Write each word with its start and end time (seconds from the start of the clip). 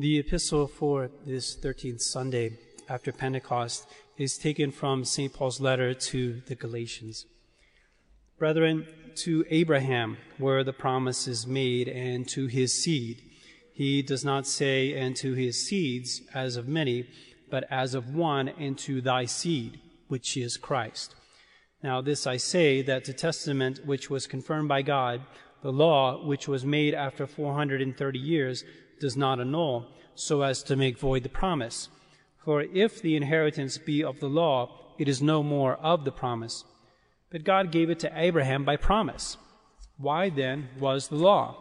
The 0.00 0.18
epistle 0.18 0.66
for 0.66 1.10
this 1.26 1.54
13th 1.54 2.00
Sunday 2.00 2.56
after 2.88 3.12
Pentecost 3.12 3.86
is 4.16 4.38
taken 4.38 4.70
from 4.70 5.04
St. 5.04 5.30
Paul's 5.30 5.60
letter 5.60 5.92
to 5.92 6.40
the 6.46 6.54
Galatians. 6.54 7.26
Brethren, 8.38 8.86
to 9.16 9.44
Abraham 9.50 10.16
were 10.38 10.64
the 10.64 10.72
promises 10.72 11.46
made, 11.46 11.86
and 11.86 12.26
to 12.30 12.46
his 12.46 12.82
seed. 12.82 13.20
He 13.74 14.00
does 14.00 14.24
not 14.24 14.46
say, 14.46 14.94
and 14.94 15.14
to 15.16 15.34
his 15.34 15.66
seeds, 15.66 16.22
as 16.32 16.56
of 16.56 16.66
many, 16.66 17.06
but 17.50 17.70
as 17.70 17.94
of 17.94 18.14
one, 18.14 18.48
and 18.48 18.78
to 18.78 19.02
thy 19.02 19.26
seed, 19.26 19.80
which 20.08 20.34
is 20.34 20.56
Christ. 20.56 21.14
Now, 21.82 22.00
this 22.00 22.26
I 22.26 22.38
say, 22.38 22.80
that 22.80 23.04
the 23.04 23.12
testament 23.12 23.84
which 23.84 24.08
was 24.08 24.26
confirmed 24.26 24.70
by 24.70 24.80
God, 24.80 25.20
the 25.62 25.70
law 25.70 26.24
which 26.24 26.48
was 26.48 26.64
made 26.64 26.94
after 26.94 27.26
430 27.26 28.18
years, 28.18 28.64
does 29.00 29.16
not 29.16 29.40
annul, 29.40 29.88
so 30.14 30.42
as 30.42 30.62
to 30.64 30.76
make 30.76 30.98
void 30.98 31.22
the 31.22 31.28
promise. 31.28 31.88
For 32.44 32.62
if 32.62 33.02
the 33.02 33.16
inheritance 33.16 33.78
be 33.78 34.04
of 34.04 34.20
the 34.20 34.28
law, 34.28 34.94
it 34.98 35.08
is 35.08 35.22
no 35.22 35.42
more 35.42 35.76
of 35.76 36.04
the 36.04 36.12
promise. 36.12 36.64
But 37.30 37.44
God 37.44 37.72
gave 37.72 37.90
it 37.90 37.98
to 38.00 38.12
Abraham 38.14 38.64
by 38.64 38.76
promise. 38.76 39.36
Why 39.96 40.28
then 40.28 40.68
was 40.78 41.08
the 41.08 41.16
law? 41.16 41.56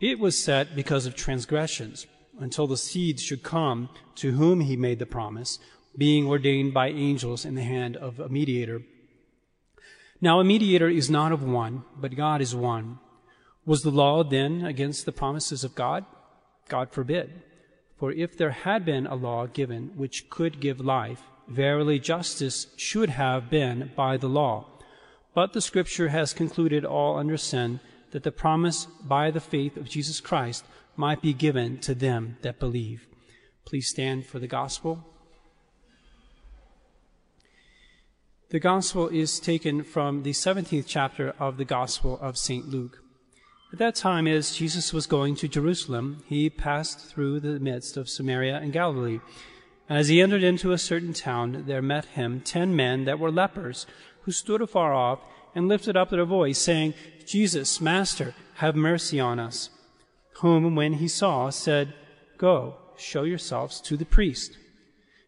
It 0.00 0.18
was 0.18 0.42
set 0.42 0.74
because 0.74 1.06
of 1.06 1.14
transgressions, 1.14 2.06
until 2.38 2.66
the 2.66 2.76
seed 2.76 3.20
should 3.20 3.42
come 3.42 3.88
to 4.16 4.32
whom 4.32 4.60
he 4.60 4.76
made 4.76 4.98
the 4.98 5.06
promise, 5.06 5.58
being 5.96 6.26
ordained 6.26 6.72
by 6.72 6.88
angels 6.88 7.44
in 7.44 7.54
the 7.54 7.62
hand 7.62 7.96
of 7.96 8.18
a 8.18 8.28
mediator. 8.28 8.82
Now 10.20 10.40
a 10.40 10.44
mediator 10.44 10.88
is 10.88 11.10
not 11.10 11.32
of 11.32 11.42
one, 11.42 11.84
but 11.96 12.16
God 12.16 12.40
is 12.40 12.54
one. 12.54 12.98
Was 13.64 13.82
the 13.82 13.90
law 13.90 14.22
then 14.22 14.64
against 14.64 15.06
the 15.06 15.12
promises 15.12 15.64
of 15.64 15.74
God? 15.74 16.04
God 16.70 16.90
forbid. 16.90 17.42
For 17.98 18.10
if 18.12 18.38
there 18.38 18.52
had 18.52 18.86
been 18.86 19.06
a 19.06 19.14
law 19.14 19.46
given 19.46 19.92
which 19.94 20.30
could 20.30 20.58
give 20.60 20.80
life, 20.80 21.22
verily 21.46 21.98
justice 21.98 22.68
should 22.76 23.10
have 23.10 23.50
been 23.50 23.90
by 23.94 24.16
the 24.16 24.28
law. 24.28 24.66
But 25.34 25.52
the 25.52 25.60
Scripture 25.60 26.08
has 26.08 26.32
concluded 26.32 26.84
all 26.84 27.18
under 27.18 27.36
sin, 27.36 27.80
that 28.12 28.22
the 28.22 28.32
promise 28.32 28.86
by 28.86 29.30
the 29.30 29.40
faith 29.40 29.76
of 29.76 29.88
Jesus 29.88 30.20
Christ 30.20 30.64
might 30.96 31.20
be 31.20 31.32
given 31.32 31.78
to 31.78 31.94
them 31.94 32.38
that 32.42 32.58
believe. 32.58 33.06
Please 33.64 33.88
stand 33.88 34.26
for 34.26 34.38
the 34.38 34.48
gospel. 34.48 35.04
The 38.50 38.58
gospel 38.58 39.08
is 39.08 39.38
taken 39.38 39.84
from 39.84 40.24
the 40.24 40.32
17th 40.32 40.86
chapter 40.88 41.34
of 41.38 41.56
the 41.56 41.64
Gospel 41.64 42.18
of 42.20 42.36
St. 42.36 42.68
Luke. 42.68 42.99
At 43.72 43.78
that 43.78 43.94
time, 43.94 44.26
as 44.26 44.56
Jesus 44.56 44.92
was 44.92 45.06
going 45.06 45.36
to 45.36 45.46
Jerusalem, 45.46 46.24
he 46.26 46.50
passed 46.50 46.98
through 46.98 47.38
the 47.38 47.60
midst 47.60 47.96
of 47.96 48.08
Samaria 48.08 48.56
and 48.56 48.72
Galilee. 48.72 49.20
And 49.88 49.96
as 49.96 50.08
he 50.08 50.20
entered 50.20 50.42
into 50.42 50.72
a 50.72 50.78
certain 50.78 51.12
town, 51.12 51.64
there 51.68 51.80
met 51.80 52.04
him 52.06 52.40
ten 52.40 52.74
men 52.74 53.04
that 53.04 53.20
were 53.20 53.30
lepers, 53.30 53.86
who 54.22 54.32
stood 54.32 54.60
afar 54.60 54.92
off 54.92 55.20
and 55.54 55.68
lifted 55.68 55.96
up 55.96 56.10
their 56.10 56.24
voice, 56.24 56.58
saying, 56.58 56.94
Jesus, 57.24 57.80
Master, 57.80 58.34
have 58.56 58.74
mercy 58.74 59.20
on 59.20 59.38
us. 59.38 59.70
Whom, 60.40 60.74
when 60.74 60.94
he 60.94 61.06
saw, 61.06 61.50
said, 61.50 61.94
Go, 62.38 62.74
show 62.96 63.22
yourselves 63.22 63.80
to 63.82 63.96
the 63.96 64.04
priest. 64.04 64.58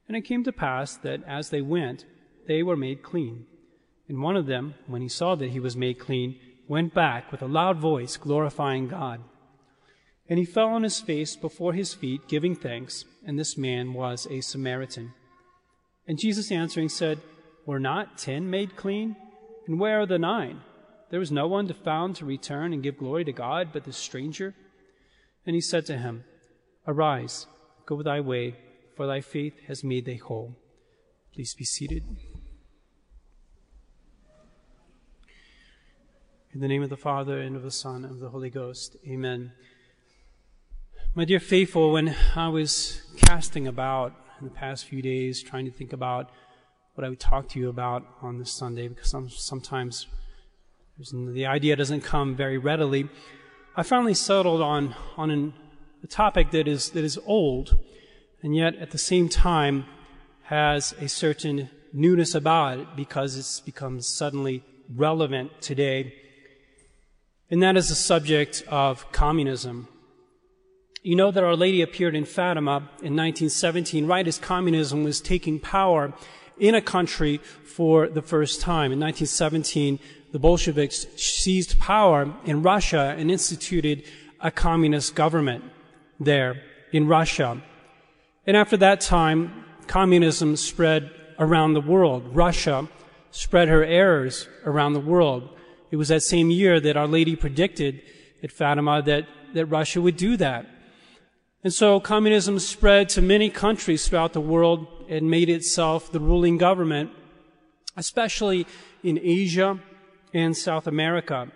And 0.08 0.16
it 0.16 0.22
came 0.22 0.42
to 0.42 0.52
pass 0.52 0.96
that 0.96 1.22
as 1.28 1.50
they 1.50 1.62
went, 1.62 2.06
they 2.48 2.64
were 2.64 2.76
made 2.76 3.04
clean. 3.04 3.46
And 4.08 4.20
one 4.20 4.36
of 4.36 4.46
them, 4.46 4.74
when 4.88 5.00
he 5.00 5.08
saw 5.08 5.36
that 5.36 5.50
he 5.50 5.60
was 5.60 5.76
made 5.76 6.00
clean, 6.00 6.40
went 6.68 6.94
back 6.94 7.30
with 7.30 7.42
a 7.42 7.46
loud 7.46 7.78
voice, 7.78 8.16
glorifying 8.16 8.88
God. 8.88 9.20
And 10.28 10.38
he 10.38 10.44
fell 10.44 10.68
on 10.68 10.82
his 10.82 11.00
face 11.00 11.36
before 11.36 11.72
his 11.72 11.94
feet, 11.94 12.28
giving 12.28 12.54
thanks, 12.54 13.04
and 13.26 13.38
this 13.38 13.58
man 13.58 13.92
was 13.92 14.26
a 14.30 14.40
Samaritan. 14.40 15.12
And 16.06 16.18
Jesus 16.18 16.50
answering 16.50 16.88
said, 16.88 17.20
Were 17.66 17.80
not 17.80 18.18
ten 18.18 18.48
made 18.48 18.76
clean? 18.76 19.16
And 19.66 19.78
where 19.78 20.00
are 20.00 20.06
the 20.06 20.18
nine? 20.18 20.60
There 21.10 21.20
was 21.20 21.30
no 21.30 21.46
one 21.46 21.68
to 21.68 21.74
found 21.74 22.16
to 22.16 22.24
return 22.24 22.72
and 22.72 22.82
give 22.82 22.98
glory 22.98 23.24
to 23.24 23.32
God 23.32 23.68
but 23.72 23.84
this 23.84 23.98
stranger. 23.98 24.54
And 25.46 25.54
he 25.54 25.60
said 25.60 25.84
to 25.86 25.98
him, 25.98 26.24
Arise, 26.86 27.46
go 27.86 28.02
thy 28.02 28.20
way, 28.20 28.56
for 28.96 29.06
thy 29.06 29.20
faith 29.20 29.54
has 29.66 29.84
made 29.84 30.06
thee 30.06 30.16
whole. 30.16 30.56
Please 31.34 31.54
be 31.54 31.64
seated. 31.64 32.04
In 36.54 36.60
the 36.60 36.68
name 36.68 36.82
of 36.82 36.90
the 36.90 36.98
Father, 36.98 37.40
and 37.40 37.56
of 37.56 37.62
the 37.62 37.70
Son, 37.70 38.04
and 38.04 38.12
of 38.12 38.20
the 38.20 38.28
Holy 38.28 38.50
Ghost. 38.50 38.94
Amen. 39.08 39.52
My 41.14 41.24
dear 41.24 41.40
faithful, 41.40 41.92
when 41.92 42.14
I 42.36 42.48
was 42.48 43.00
casting 43.24 43.66
about 43.66 44.14
in 44.38 44.44
the 44.44 44.52
past 44.52 44.84
few 44.84 45.00
days, 45.00 45.42
trying 45.42 45.64
to 45.64 45.70
think 45.70 45.94
about 45.94 46.28
what 46.92 47.06
I 47.06 47.08
would 47.08 47.20
talk 47.20 47.48
to 47.50 47.58
you 47.58 47.70
about 47.70 48.06
on 48.20 48.38
this 48.38 48.52
Sunday, 48.52 48.86
because 48.88 49.08
some, 49.08 49.30
sometimes 49.30 50.08
the 51.10 51.46
idea 51.46 51.74
doesn't 51.74 52.02
come 52.02 52.36
very 52.36 52.58
readily, 52.58 53.08
I 53.74 53.82
finally 53.82 54.12
settled 54.12 54.60
on, 54.60 54.94
on 55.16 55.30
an, 55.30 55.54
a 56.04 56.06
topic 56.06 56.50
that 56.50 56.68
is, 56.68 56.90
that 56.90 57.02
is 57.02 57.18
old, 57.24 57.78
and 58.42 58.54
yet 58.54 58.74
at 58.74 58.90
the 58.90 58.98
same 58.98 59.30
time 59.30 59.86
has 60.42 60.92
a 61.00 61.08
certain 61.08 61.70
newness 61.94 62.34
about 62.34 62.78
it 62.78 62.88
because 62.94 63.38
it's 63.38 63.60
become 63.60 64.02
suddenly 64.02 64.62
relevant 64.94 65.62
today 65.62 66.18
and 67.52 67.62
that 67.62 67.76
is 67.76 67.90
the 67.90 67.94
subject 67.94 68.64
of 68.66 69.12
communism. 69.12 69.86
You 71.02 71.16
know 71.16 71.30
that 71.30 71.44
Our 71.44 71.54
Lady 71.54 71.82
appeared 71.82 72.14
in 72.14 72.24
Fatima 72.24 72.76
in 73.02 73.14
1917, 73.14 74.06
right 74.06 74.26
as 74.26 74.38
communism 74.38 75.04
was 75.04 75.20
taking 75.20 75.60
power 75.60 76.14
in 76.58 76.74
a 76.74 76.80
country 76.80 77.36
for 77.36 78.08
the 78.08 78.22
first 78.22 78.62
time. 78.62 78.90
In 78.90 78.98
1917, 78.98 79.98
the 80.32 80.38
Bolsheviks 80.38 81.06
seized 81.16 81.78
power 81.78 82.32
in 82.46 82.62
Russia 82.62 83.14
and 83.18 83.30
instituted 83.30 84.02
a 84.40 84.50
communist 84.50 85.14
government 85.14 85.62
there 86.18 86.62
in 86.90 87.06
Russia. 87.06 87.60
And 88.46 88.56
after 88.56 88.78
that 88.78 89.02
time, 89.02 89.66
communism 89.88 90.56
spread 90.56 91.10
around 91.38 91.74
the 91.74 91.82
world. 91.82 92.34
Russia 92.34 92.88
spread 93.30 93.68
her 93.68 93.84
errors 93.84 94.48
around 94.64 94.94
the 94.94 95.00
world. 95.00 95.50
It 95.92 95.96
was 95.96 96.08
that 96.08 96.22
same 96.22 96.50
year 96.50 96.80
that 96.80 96.96
Our 96.96 97.06
Lady 97.06 97.36
predicted 97.36 98.00
at 98.42 98.50
Fatima 98.50 99.02
that, 99.02 99.28
that 99.52 99.66
Russia 99.66 100.00
would 100.00 100.16
do 100.16 100.38
that. 100.38 100.66
And 101.62 101.72
so 101.72 102.00
communism 102.00 102.58
spread 102.58 103.10
to 103.10 103.20
many 103.20 103.50
countries 103.50 104.08
throughout 104.08 104.32
the 104.32 104.40
world 104.40 104.86
and 105.10 105.30
made 105.30 105.50
itself 105.50 106.10
the 106.10 106.18
ruling 106.18 106.56
government, 106.56 107.10
especially 107.94 108.66
in 109.04 109.20
Asia 109.22 109.78
and 110.32 110.56
South 110.56 110.86
America. 110.86 111.52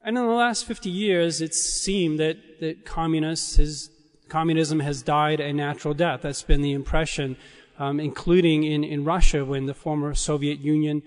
And 0.00 0.16
in 0.16 0.24
the 0.24 0.30
last 0.30 0.64
50 0.64 0.88
years, 0.88 1.40
it 1.40 1.54
seemed 1.54 2.20
that, 2.20 2.60
that 2.60 2.86
communists 2.86 3.56
has, 3.56 3.90
communism 4.28 4.78
has 4.78 5.02
died 5.02 5.40
a 5.40 5.52
natural 5.52 5.92
death. 5.92 6.22
That's 6.22 6.44
been 6.44 6.62
the 6.62 6.72
impression, 6.72 7.36
um, 7.80 7.98
including 7.98 8.62
in, 8.62 8.84
in 8.84 9.04
Russia 9.04 9.44
when 9.44 9.66
the 9.66 9.74
former 9.74 10.14
Soviet 10.14 10.60
Union 10.60 11.02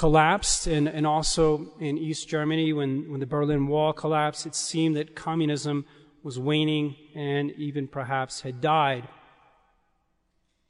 collapsed, 0.00 0.66
and, 0.66 0.88
and 0.88 1.06
also 1.06 1.74
in 1.78 1.98
East 1.98 2.26
Germany 2.26 2.72
when, 2.72 3.10
when 3.10 3.20
the 3.20 3.26
Berlin 3.26 3.66
Wall 3.66 3.92
collapsed, 3.92 4.46
it 4.46 4.54
seemed 4.54 4.96
that 4.96 5.14
communism 5.14 5.84
was 6.22 6.38
waning 6.38 6.96
and 7.14 7.50
even 7.58 7.86
perhaps 7.86 8.40
had 8.40 8.62
died. 8.62 9.06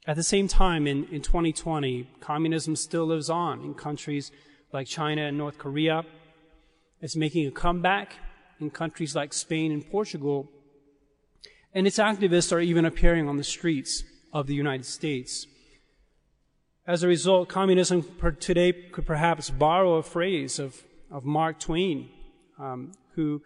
At 0.05 0.17
the 0.17 0.23
same 0.23 0.49
time, 0.49 0.85
in, 0.85 1.05
in 1.05 1.21
2020, 1.21 2.09
communism 2.19 2.75
still 2.75 3.05
lives 3.05 3.29
on 3.29 3.61
in 3.61 3.73
countries 3.73 4.33
like 4.73 4.85
China 4.85 5.21
and 5.21 5.37
North 5.37 5.57
Korea. 5.57 6.03
It's 6.99 7.15
making 7.15 7.47
a 7.47 7.51
comeback 7.51 8.15
in 8.59 8.69
countries 8.69 9.15
like 9.15 9.31
Spain 9.31 9.71
and 9.71 9.89
Portugal. 9.89 10.51
And 11.73 11.87
its 11.87 11.99
activists 11.99 12.51
are 12.51 12.59
even 12.59 12.83
appearing 12.83 13.29
on 13.29 13.37
the 13.37 13.45
streets 13.45 14.03
of 14.33 14.47
the 14.47 14.55
United 14.55 14.85
States. 14.85 15.47
As 16.87 17.03
a 17.03 17.07
result, 17.07 17.47
communism 17.47 18.03
today 18.39 18.73
could 18.73 19.05
perhaps 19.05 19.51
borrow 19.51 19.97
a 19.97 20.03
phrase 20.03 20.57
of, 20.57 20.81
of 21.11 21.23
Mark 21.23 21.59
Twain, 21.59 22.09
um, 22.57 22.93
who, 23.13 23.43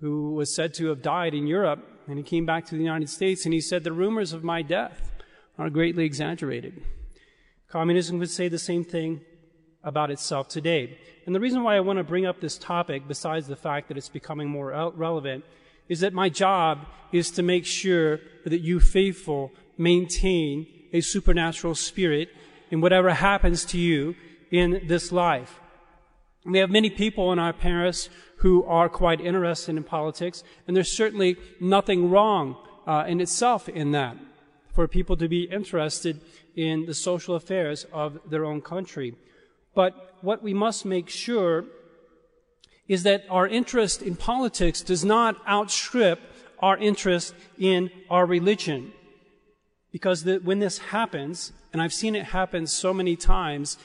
who 0.00 0.34
was 0.34 0.54
said 0.54 0.74
to 0.74 0.88
have 0.88 1.00
died 1.00 1.32
in 1.32 1.46
Europe, 1.46 1.80
and 2.06 2.18
he 2.18 2.22
came 2.22 2.44
back 2.44 2.66
to 2.66 2.74
the 2.74 2.82
United 2.82 3.08
States, 3.08 3.46
and 3.46 3.54
he 3.54 3.60
said, 3.62 3.84
The 3.84 3.92
rumors 3.92 4.34
of 4.34 4.44
my 4.44 4.60
death 4.60 5.12
are 5.56 5.70
greatly 5.70 6.04
exaggerated. 6.04 6.82
Communism 7.68 8.18
would 8.18 8.28
say 8.28 8.48
the 8.48 8.58
same 8.58 8.84
thing 8.84 9.22
about 9.82 10.10
itself 10.10 10.48
today. 10.48 10.98
And 11.24 11.34
the 11.34 11.40
reason 11.40 11.62
why 11.62 11.76
I 11.76 11.80
want 11.80 12.00
to 12.00 12.04
bring 12.04 12.26
up 12.26 12.42
this 12.42 12.58
topic, 12.58 13.08
besides 13.08 13.46
the 13.46 13.56
fact 13.56 13.88
that 13.88 13.96
it's 13.96 14.10
becoming 14.10 14.50
more 14.50 14.92
relevant, 14.94 15.46
is 15.88 16.00
that 16.00 16.12
my 16.12 16.28
job 16.28 16.86
is 17.12 17.30
to 17.30 17.42
make 17.42 17.64
sure 17.64 18.20
that 18.44 18.60
you 18.60 18.78
faithful 18.78 19.52
maintain 19.78 20.66
a 20.92 21.00
supernatural 21.00 21.74
spirit 21.74 22.28
in 22.72 22.80
whatever 22.80 23.10
happens 23.10 23.66
to 23.66 23.78
you 23.78 24.16
in 24.50 24.82
this 24.86 25.12
life. 25.12 25.60
We 26.44 26.58
have 26.58 26.70
many 26.70 26.90
people 26.90 27.30
in 27.30 27.38
our 27.38 27.52
Paris 27.52 28.08
who 28.38 28.64
are 28.64 28.88
quite 28.88 29.20
interested 29.20 29.76
in 29.76 29.84
politics, 29.84 30.42
and 30.66 30.74
there's 30.74 30.90
certainly 30.90 31.36
nothing 31.60 32.10
wrong 32.10 32.56
uh, 32.86 33.04
in 33.06 33.20
itself 33.20 33.68
in 33.68 33.92
that, 33.92 34.16
for 34.74 34.88
people 34.88 35.16
to 35.18 35.28
be 35.28 35.42
interested 35.44 36.22
in 36.56 36.86
the 36.86 36.94
social 36.94 37.34
affairs 37.34 37.86
of 37.92 38.18
their 38.28 38.44
own 38.44 38.62
country. 38.62 39.14
But 39.74 40.16
what 40.22 40.42
we 40.42 40.54
must 40.54 40.84
make 40.86 41.10
sure 41.10 41.66
is 42.88 43.02
that 43.02 43.24
our 43.28 43.46
interest 43.46 44.00
in 44.02 44.16
politics 44.16 44.80
does 44.80 45.04
not 45.04 45.36
outstrip 45.46 46.20
our 46.58 46.78
interest 46.78 47.34
in 47.58 47.90
our 48.08 48.24
religion. 48.24 48.92
Because 49.92 50.24
the, 50.24 50.38
when 50.38 50.58
this 50.58 50.78
happens, 50.78 51.52
and 51.72 51.80
I've 51.80 51.92
seen 51.92 52.16
it 52.16 52.24
happen 52.24 52.66
so 52.66 52.92
many 52.92 53.14
times 53.14 53.78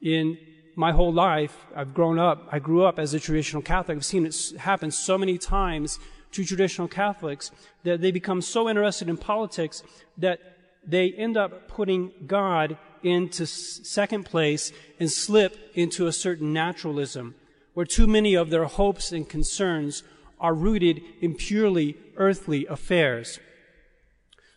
in 0.00 0.38
my 0.74 0.92
whole 0.92 1.12
life, 1.12 1.54
I've 1.76 1.94
grown 1.94 2.18
up, 2.18 2.48
I 2.50 2.58
grew 2.58 2.84
up 2.84 2.98
as 2.98 3.12
a 3.12 3.20
traditional 3.20 3.62
Catholic, 3.62 3.98
I've 3.98 4.04
seen 4.04 4.26
it 4.26 4.52
happen 4.58 4.90
so 4.90 5.18
many 5.18 5.36
times 5.36 5.98
to 6.32 6.44
traditional 6.44 6.88
Catholics 6.88 7.50
that 7.82 8.00
they 8.00 8.10
become 8.10 8.40
so 8.40 8.68
interested 8.68 9.08
in 9.08 9.16
politics 9.16 9.82
that 10.16 10.40
they 10.86 11.12
end 11.12 11.36
up 11.36 11.68
putting 11.68 12.12
God 12.26 12.78
into 13.02 13.46
second 13.46 14.24
place 14.24 14.72
and 14.98 15.10
slip 15.10 15.56
into 15.74 16.06
a 16.06 16.12
certain 16.12 16.52
naturalism 16.52 17.34
where 17.74 17.86
too 17.86 18.06
many 18.06 18.34
of 18.34 18.50
their 18.50 18.64
hopes 18.64 19.12
and 19.12 19.28
concerns 19.28 20.02
are 20.38 20.54
rooted 20.54 21.00
in 21.20 21.34
purely 21.34 21.96
earthly 22.16 22.66
affairs. 22.66 23.38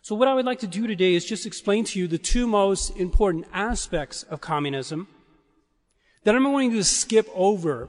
So 0.04 0.14
what 0.14 0.28
I 0.28 0.34
would 0.34 0.44
like 0.44 0.58
to 0.58 0.66
do 0.66 0.86
today 0.86 1.14
is 1.14 1.24
just 1.24 1.46
explain 1.46 1.86
to 1.86 1.98
you 1.98 2.06
the 2.06 2.18
two 2.18 2.46
most 2.46 2.90
important 2.98 3.46
aspects 3.54 4.22
of 4.24 4.42
communism. 4.42 5.08
Then 6.24 6.36
I'm 6.36 6.42
going 6.42 6.72
to 6.72 6.84
skip 6.84 7.26
over 7.34 7.88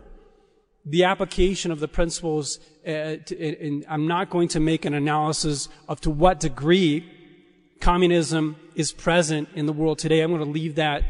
the 0.85 1.03
application 1.03 1.71
of 1.71 1.81
the 1.81 1.89
principles, 1.89 2.61
uh, 2.87 3.17
and 3.37 3.83
I'm 3.89 4.07
not 4.07 4.29
going 4.29 4.47
to 4.49 4.61
make 4.61 4.85
an 4.85 4.93
analysis 4.93 5.67
of 5.89 5.99
to 6.01 6.09
what 6.09 6.39
degree 6.39 7.05
communism 7.81 8.55
is 8.75 8.93
present 8.93 9.49
in 9.53 9.65
the 9.65 9.73
world 9.73 9.99
today. 9.99 10.21
I'm 10.21 10.31
going 10.31 10.41
to 10.41 10.49
leave 10.49 10.75
that 10.75 11.03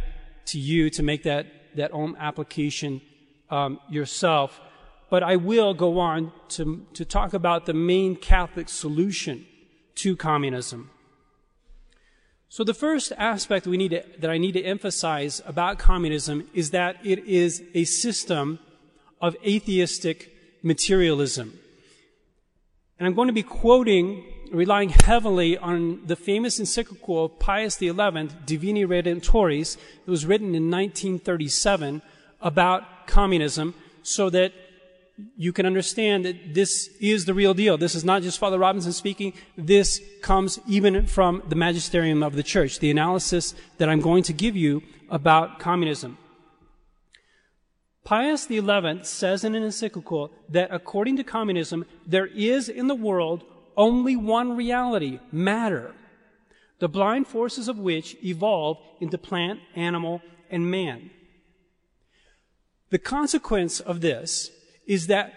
to 0.48 0.58
you 0.58 0.90
to 0.90 1.04
make 1.04 1.22
that, 1.22 1.46
that 1.76 1.94
own 1.94 2.16
application 2.18 3.00
um, 3.52 3.80
yourself. 3.92 4.60
But 5.12 5.22
I 5.22 5.36
will 5.36 5.76
go 5.76 6.00
on 6.00 6.32
to, 6.58 6.84
to 6.96 7.06
talk 7.06 7.36
about 7.36 7.68
the 7.68 7.76
main 7.76 8.16
Catholic 8.16 8.70
solution 8.70 9.46
to 9.98 10.16
communism. 10.16 10.90
So 12.50 12.64
the 12.64 12.74
first 12.74 13.12
aspect 13.18 13.68
we 13.68 13.78
need 13.78 13.92
to, 13.92 14.04
that 14.20 14.30
I 14.30 14.38
need 14.38 14.54
to 14.54 14.64
emphasize 14.64 15.42
about 15.46 15.80
communism 15.80 16.48
is 16.54 16.72
that 16.72 16.98
it 17.04 17.20
is 17.26 17.64
a 17.74 17.84
system 17.86 18.60
of 19.22 19.36
atheistic 19.46 20.32
materialism. 20.62 21.60
And 22.98 23.08
I'm 23.08 23.14
going 23.14 23.28
to 23.28 23.34
be 23.34 23.44
quoting, 23.44 24.24
relying 24.52 24.90
heavily 24.90 25.58
on 25.58 26.06
the 26.06 26.16
famous 26.16 26.60
encyclical 26.60 27.26
of 27.26 27.40
Pius 27.40 27.78
XI, 27.78 27.90
Divini 27.90 28.86
Redemptoris, 28.86 29.78
that 30.06 30.12
was 30.12 30.26
written 30.26 30.56
in 30.56 30.72
1937 30.72 32.02
about 32.42 33.08
communism, 33.08 33.74
so 34.02 34.30
that 34.30 34.54
you 35.38 35.54
can 35.54 35.66
understand 35.66 36.26
that 36.26 36.54
this 36.54 36.90
is 37.00 37.26
the 37.26 37.34
real 37.34 37.54
deal. 37.54 37.78
This 37.78 37.96
is 37.96 38.04
not 38.04 38.22
just 38.22 38.40
Father 38.40 38.60
Robinson 38.60 38.92
speaking. 38.92 39.34
This 39.58 40.02
comes 40.22 40.60
even 40.68 41.06
from 41.08 41.42
the 41.48 41.56
magisterium 41.56 42.22
of 42.22 42.36
the 42.36 42.44
church, 42.44 42.80
the 42.80 42.92
analysis 42.92 43.56
that 43.78 43.88
I'm 43.88 44.02
going 44.02 44.24
to 44.24 44.34
give 44.34 44.56
you 44.56 44.84
about 45.10 45.60
communism. 45.60 46.18
Pius 48.04 48.48
XI 48.48 49.00
says 49.04 49.44
in 49.44 49.56
an 49.56 49.64
encyclical 49.64 50.32
that 50.50 50.70
according 50.72 51.18
to 51.18 51.24
communism, 51.24 51.86
there 52.06 52.28
is 52.28 52.70
in 52.70 52.88
the 52.88 52.96
world 52.96 53.44
only 53.78 54.16
one 54.16 54.56
reality, 54.56 55.20
matter, 55.32 55.96
the 56.80 56.88
blind 56.88 57.28
forces 57.28 57.68
of 57.68 57.80
which 57.80 58.16
evolve 58.24 58.78
into 59.00 59.18
plant, 59.18 59.60
animal, 59.76 60.22
and 60.52 60.70
man. 60.70 61.10
The 62.90 63.00
consequence 63.00 63.80
of 63.80 64.02
this 64.02 64.52
is 64.86 65.08
that 65.08 65.34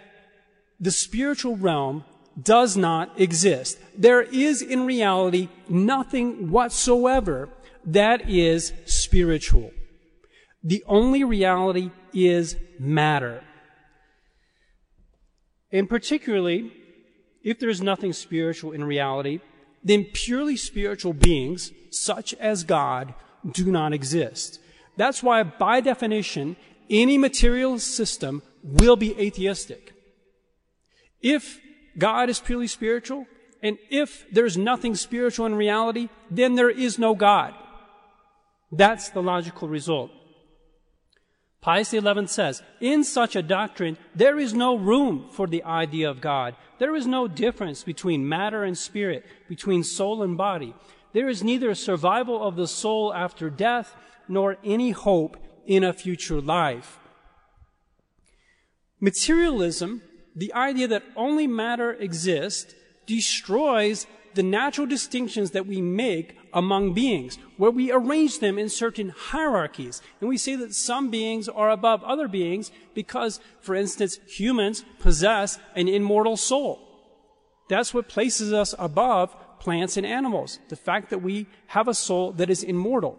the 0.81 0.91
spiritual 0.91 1.57
realm 1.57 2.05
does 2.41 2.77
not 2.77 3.21
exist. 3.21 3.79
There 3.97 4.23
is 4.23 4.63
in 4.63 4.87
reality 4.87 5.49
nothing 5.69 6.51
whatsoever 6.51 7.49
that 7.85 8.29
is 8.29 8.73
spiritual. 8.87 9.73
The 10.63 10.85
only 10.87 11.25
reality 11.25 11.91
is 12.13 12.57
matter. 12.79 13.43
And 15.73 15.89
particularly, 15.89 16.73
if 17.43 17.59
there 17.59 17.69
is 17.69 17.81
nothing 17.81 18.13
spiritual 18.13 18.73
in 18.73 18.85
reality, 18.85 19.41
then 19.83 20.07
purely 20.13 20.57
spiritual 20.57 21.13
beings, 21.13 21.73
such 21.91 22.35
as 22.35 22.65
God, 22.65 23.15
do 23.53 23.71
not 23.71 23.93
exist. 23.93 24.61
That's 24.97 25.23
why, 25.23 25.43
by 25.43 25.81
definition, 25.81 26.57
any 26.91 27.19
material 27.19 27.79
system 27.79 28.43
will 28.63 28.97
be 28.97 29.19
atheistic. 29.19 29.93
If 31.21 31.61
God 31.97 32.29
is 32.31 32.41
purely 32.41 32.67
spiritual, 32.67 33.27
and 33.63 33.79
if 33.91 34.27
there's 34.31 34.57
nothing 34.57 34.95
spiritual 34.95 35.47
in 35.47 35.55
reality, 35.55 36.09
then 36.31 36.55
there 36.55 36.71
is 36.71 36.99
no 36.99 37.15
God. 37.15 37.55
That's 38.71 39.09
the 39.11 39.23
logical 39.23 39.69
result. 39.69 40.11
Pius 41.61 41.91
XI 41.91 42.27
says, 42.27 42.63
in 42.81 43.03
such 43.03 43.35
a 43.35 43.43
doctrine, 43.43 43.99
there 44.15 44.39
is 44.39 44.55
no 44.55 44.77
room 44.77 45.29
for 45.33 45.49
the 45.49 45.65
idea 45.65 46.09
of 46.09 46.21
God. 46.21 46.55
There 46.79 46.95
is 46.95 47.07
no 47.07 47.27
difference 47.27 47.83
between 47.83 48.29
matter 48.29 48.63
and 48.63 48.79
spirit, 48.79 49.25
between 49.49 49.83
soul 49.83 50.23
and 50.23 50.37
body. 50.37 50.75
There 51.13 51.29
is 51.29 51.43
neither 51.43 51.75
survival 51.75 52.47
of 52.47 52.55
the 52.55 52.69
soul 52.69 53.13
after 53.13 53.51
death, 53.51 53.97
nor 54.29 54.57
any 54.63 54.93
hope 54.93 55.37
in 55.67 55.83
a 55.83 55.93
future 55.93 56.41
life. 56.41 57.01
Materialism, 59.01 60.03
the 60.35 60.53
idea 60.55 60.89
that 60.89 61.05
only 61.17 61.47
matter 61.47 61.93
exists, 61.93 62.75
destroys 63.07 64.07
the 64.35 64.43
natural 64.43 64.87
distinctions 64.87 65.53
that 65.53 65.67
we 65.67 65.81
make 65.81 66.37
among 66.53 66.95
beings, 66.95 67.39
where 67.57 67.71
we 67.71 67.91
arrange 67.91 68.39
them 68.39 68.59
in 68.59 68.69
certain 68.69 69.09
hierarchies. 69.11 70.01
And 70.21 70.29
we 70.29 70.37
say 70.37 70.55
that 70.57 70.75
some 70.75 71.11
beings 71.11 71.49
are 71.49 71.71
above 71.71 72.03
other 72.05 72.29
beings 72.29 72.71
because, 72.95 73.41
for 73.61 73.75
instance, 73.75 74.19
humans 74.27 74.85
possess 74.99 75.59
an 75.75 75.89
immortal 75.89 76.37
soul. 76.37 76.81
That's 77.69 77.93
what 77.93 78.09
places 78.09 78.53
us 78.53 78.75
above 78.79 79.35
plants 79.61 79.97
and 79.97 80.07
animals. 80.07 80.59
The 80.69 80.77
fact 80.77 81.11
that 81.11 81.23
we 81.23 81.47
have 81.69 81.89
a 81.89 81.95
soul 81.95 82.33
that 82.33 82.51
is 82.51 82.63
immortal. 82.63 83.19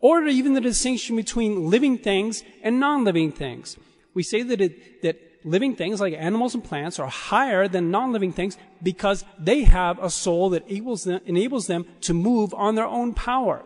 Or 0.00 0.22
even 0.26 0.52
the 0.52 0.60
distinction 0.60 1.16
between 1.16 1.70
living 1.70 1.98
things 1.98 2.44
and 2.62 2.78
non-living 2.78 3.32
things. 3.32 3.76
We 4.18 4.24
say 4.24 4.42
that, 4.42 4.60
it, 4.60 5.02
that 5.02 5.16
living 5.44 5.76
things 5.76 6.00
like 6.00 6.12
animals 6.12 6.52
and 6.52 6.64
plants 6.64 6.98
are 6.98 7.06
higher 7.06 7.68
than 7.68 7.92
non-living 7.92 8.32
things 8.32 8.58
because 8.82 9.24
they 9.38 9.62
have 9.62 10.02
a 10.02 10.10
soul 10.10 10.50
that 10.50 10.66
enables 10.66 11.04
them, 11.04 11.20
enables 11.24 11.68
them 11.68 11.86
to 12.00 12.12
move 12.12 12.52
on 12.52 12.74
their 12.74 12.84
own 12.84 13.14
power. 13.14 13.62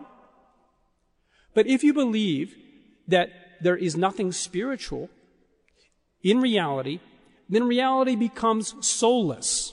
But 1.55 1.69
if 1.69 1.83
you 1.83 1.95
believe 1.95 2.55
that 3.09 3.31
there 3.63 3.79
is 3.79 3.97
nothing 3.97 4.31
spiritual 4.31 5.09
in 6.23 6.43
reality, 6.43 7.01
then 7.49 7.65
reality 7.65 8.15
becomes 8.15 8.75
soulless. 8.87 9.73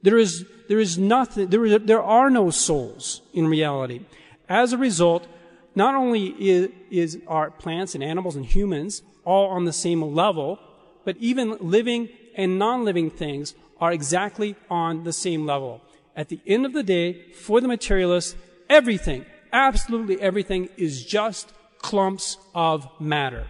There 0.00 0.16
is, 0.16 0.46
there 0.70 0.78
is 0.78 0.96
nothing, 0.96 1.48
there, 1.48 1.66
is, 1.66 1.82
there 1.84 2.02
are 2.02 2.30
no 2.30 2.48
souls 2.48 3.20
in 3.34 3.46
reality. 3.46 4.06
As 4.48 4.72
a 4.72 4.78
result, 4.78 5.26
not 5.74 5.94
only 5.94 6.28
is, 6.28 6.70
is 6.90 7.18
are 7.28 7.50
plants 7.50 7.94
and 7.94 8.02
animals 8.02 8.36
and 8.36 8.46
humans 8.46 9.02
all 9.26 9.48
on 9.48 9.66
the 9.66 9.72
same 9.72 10.00
level, 10.00 10.58
but 11.04 11.16
even 11.18 11.58
living 11.60 12.08
and 12.34 12.58
non-living 12.58 13.10
things 13.10 13.54
are 13.78 13.92
exactly 13.92 14.56
on 14.70 15.04
the 15.04 15.12
same 15.12 15.44
level. 15.44 15.82
At 16.16 16.30
the 16.30 16.40
end 16.46 16.64
of 16.64 16.72
the 16.72 16.82
day, 16.82 17.32
for 17.32 17.60
the 17.60 17.68
materialist, 17.68 18.36
everything, 18.70 19.26
absolutely 19.52 20.18
everything 20.20 20.70
is 20.78 21.04
just 21.04 21.52
clumps 21.78 22.38
of 22.54 22.88
matter. 22.98 23.46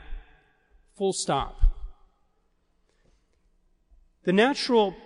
Full 0.97 1.13
stop. 1.13 1.61
The 4.25 4.33
natural 4.33 4.97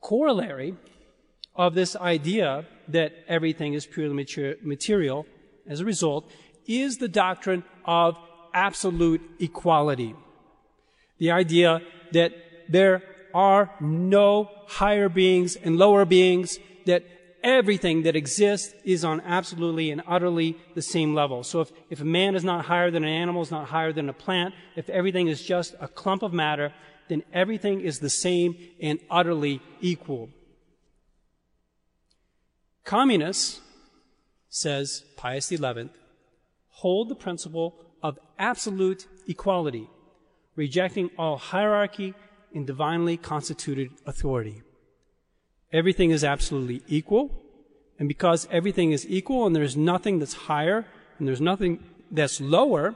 corollary 0.00 0.76
of 1.54 1.74
this 1.74 1.94
idea 1.96 2.64
that 2.88 3.12
everything 3.28 3.74
is 3.74 3.86
purely 3.86 4.14
material, 4.62 5.26
as 5.66 5.80
a 5.80 5.84
result, 5.84 6.30
is 6.66 6.98
the 6.98 7.08
doctrine 7.08 7.64
of 7.84 8.18
absolute 8.54 9.20
equality 9.38 10.14
the 11.18 11.30
idea 11.30 11.80
that 12.12 12.32
there 12.68 13.02
are 13.32 13.70
no 13.80 14.50
higher 14.66 15.08
beings 15.08 15.56
and 15.56 15.76
lower 15.76 16.04
beings, 16.04 16.58
that 16.86 17.04
everything 17.42 18.02
that 18.02 18.16
exists 18.16 18.74
is 18.84 19.04
on 19.04 19.20
absolutely 19.22 19.90
and 19.90 20.02
utterly 20.06 20.56
the 20.74 20.82
same 20.82 21.14
level. 21.14 21.42
So 21.42 21.60
if, 21.60 21.72
if 21.90 22.00
a 22.00 22.04
man 22.04 22.34
is 22.34 22.44
not 22.44 22.64
higher 22.64 22.90
than 22.90 23.04
an 23.04 23.10
animal, 23.10 23.42
is 23.42 23.50
not 23.50 23.68
higher 23.68 23.92
than 23.92 24.08
a 24.08 24.12
plant, 24.12 24.54
if 24.76 24.88
everything 24.88 25.28
is 25.28 25.42
just 25.42 25.74
a 25.80 25.88
clump 25.88 26.22
of 26.22 26.32
matter, 26.32 26.72
then 27.08 27.22
everything 27.32 27.80
is 27.80 27.98
the 27.98 28.10
same 28.10 28.56
and 28.80 28.98
utterly 29.10 29.60
equal. 29.80 30.30
Communists, 32.84 33.60
says 34.48 35.04
Pius 35.16 35.48
XI, 35.48 35.90
hold 36.70 37.08
the 37.08 37.14
principle 37.14 37.74
of 38.04 38.18
absolute 38.38 39.08
equality, 39.26 39.88
rejecting 40.54 41.10
all 41.18 41.38
hierarchy 41.38 42.14
in 42.52 42.66
divinely 42.66 43.16
constituted 43.16 43.90
authority. 44.06 44.62
Everything 45.72 46.10
is 46.10 46.22
absolutely 46.22 46.82
equal, 46.86 47.32
and 47.98 48.06
because 48.06 48.46
everything 48.50 48.92
is 48.92 49.06
equal 49.08 49.46
and 49.46 49.56
there's 49.56 49.76
nothing 49.76 50.18
that's 50.18 50.34
higher 50.34 50.84
and 51.18 51.26
there's 51.26 51.40
nothing 51.40 51.82
that's 52.10 52.40
lower, 52.40 52.94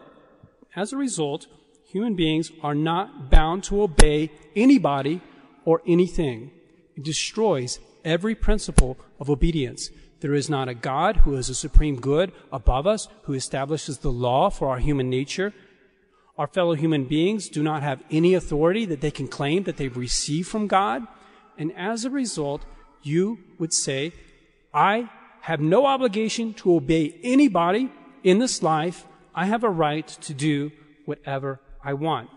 as 0.77 0.93
a 0.93 0.97
result, 0.97 1.47
human 1.91 2.15
beings 2.15 2.53
are 2.63 2.75
not 2.75 3.31
bound 3.31 3.65
to 3.65 3.83
obey 3.83 4.31
anybody 4.55 5.21
or 5.65 5.81
anything. 5.87 6.51
It 6.97 7.03
destroys 7.03 7.81
every 8.05 8.35
principle 8.35 8.99
of 9.19 9.31
obedience. 9.31 9.91
There 10.21 10.35
is 10.35 10.51
not 10.51 10.69
a 10.69 10.75
God 10.75 11.19
who 11.19 11.37
is 11.37 11.49
a 11.49 11.55
supreme 11.55 12.01
good 12.01 12.33
above 12.53 12.87
us, 12.87 13.09
who 13.23 13.35
establishes 13.35 13.99
the 13.99 14.11
law 14.11 14.51
for 14.51 14.69
our 14.69 14.79
human 14.79 15.09
nature. 15.09 15.55
Our 16.37 16.47
fellow 16.47 16.75
human 16.75 17.05
beings 17.05 17.49
do 17.49 17.63
not 17.63 17.83
have 17.83 18.03
any 18.11 18.35
authority 18.35 18.85
that 18.87 19.01
they 19.01 19.11
can 19.11 19.29
claim 19.29 19.65
that 19.65 19.77
they've 19.77 19.97
received 19.97 20.49
from 20.49 20.67
God. 20.67 21.03
And 21.57 21.73
as 21.77 22.05
a 22.05 22.11
result, 22.11 22.65
you 23.03 23.39
would 23.59 23.73
say, 23.73 24.13
I 24.75 25.11
have 25.43 25.61
no 25.61 25.87
obligation 25.87 26.53
to 26.55 26.75
obey 26.75 27.19
anybody 27.23 27.91
in 28.23 28.39
this 28.39 28.63
life. 28.63 29.07
I 29.35 29.47
have 29.47 29.65
a 29.65 29.71
right 29.71 30.07
to 30.07 30.35
do 30.35 30.73
whatever 31.05 31.61
I 31.83 31.95
want. 31.95 32.29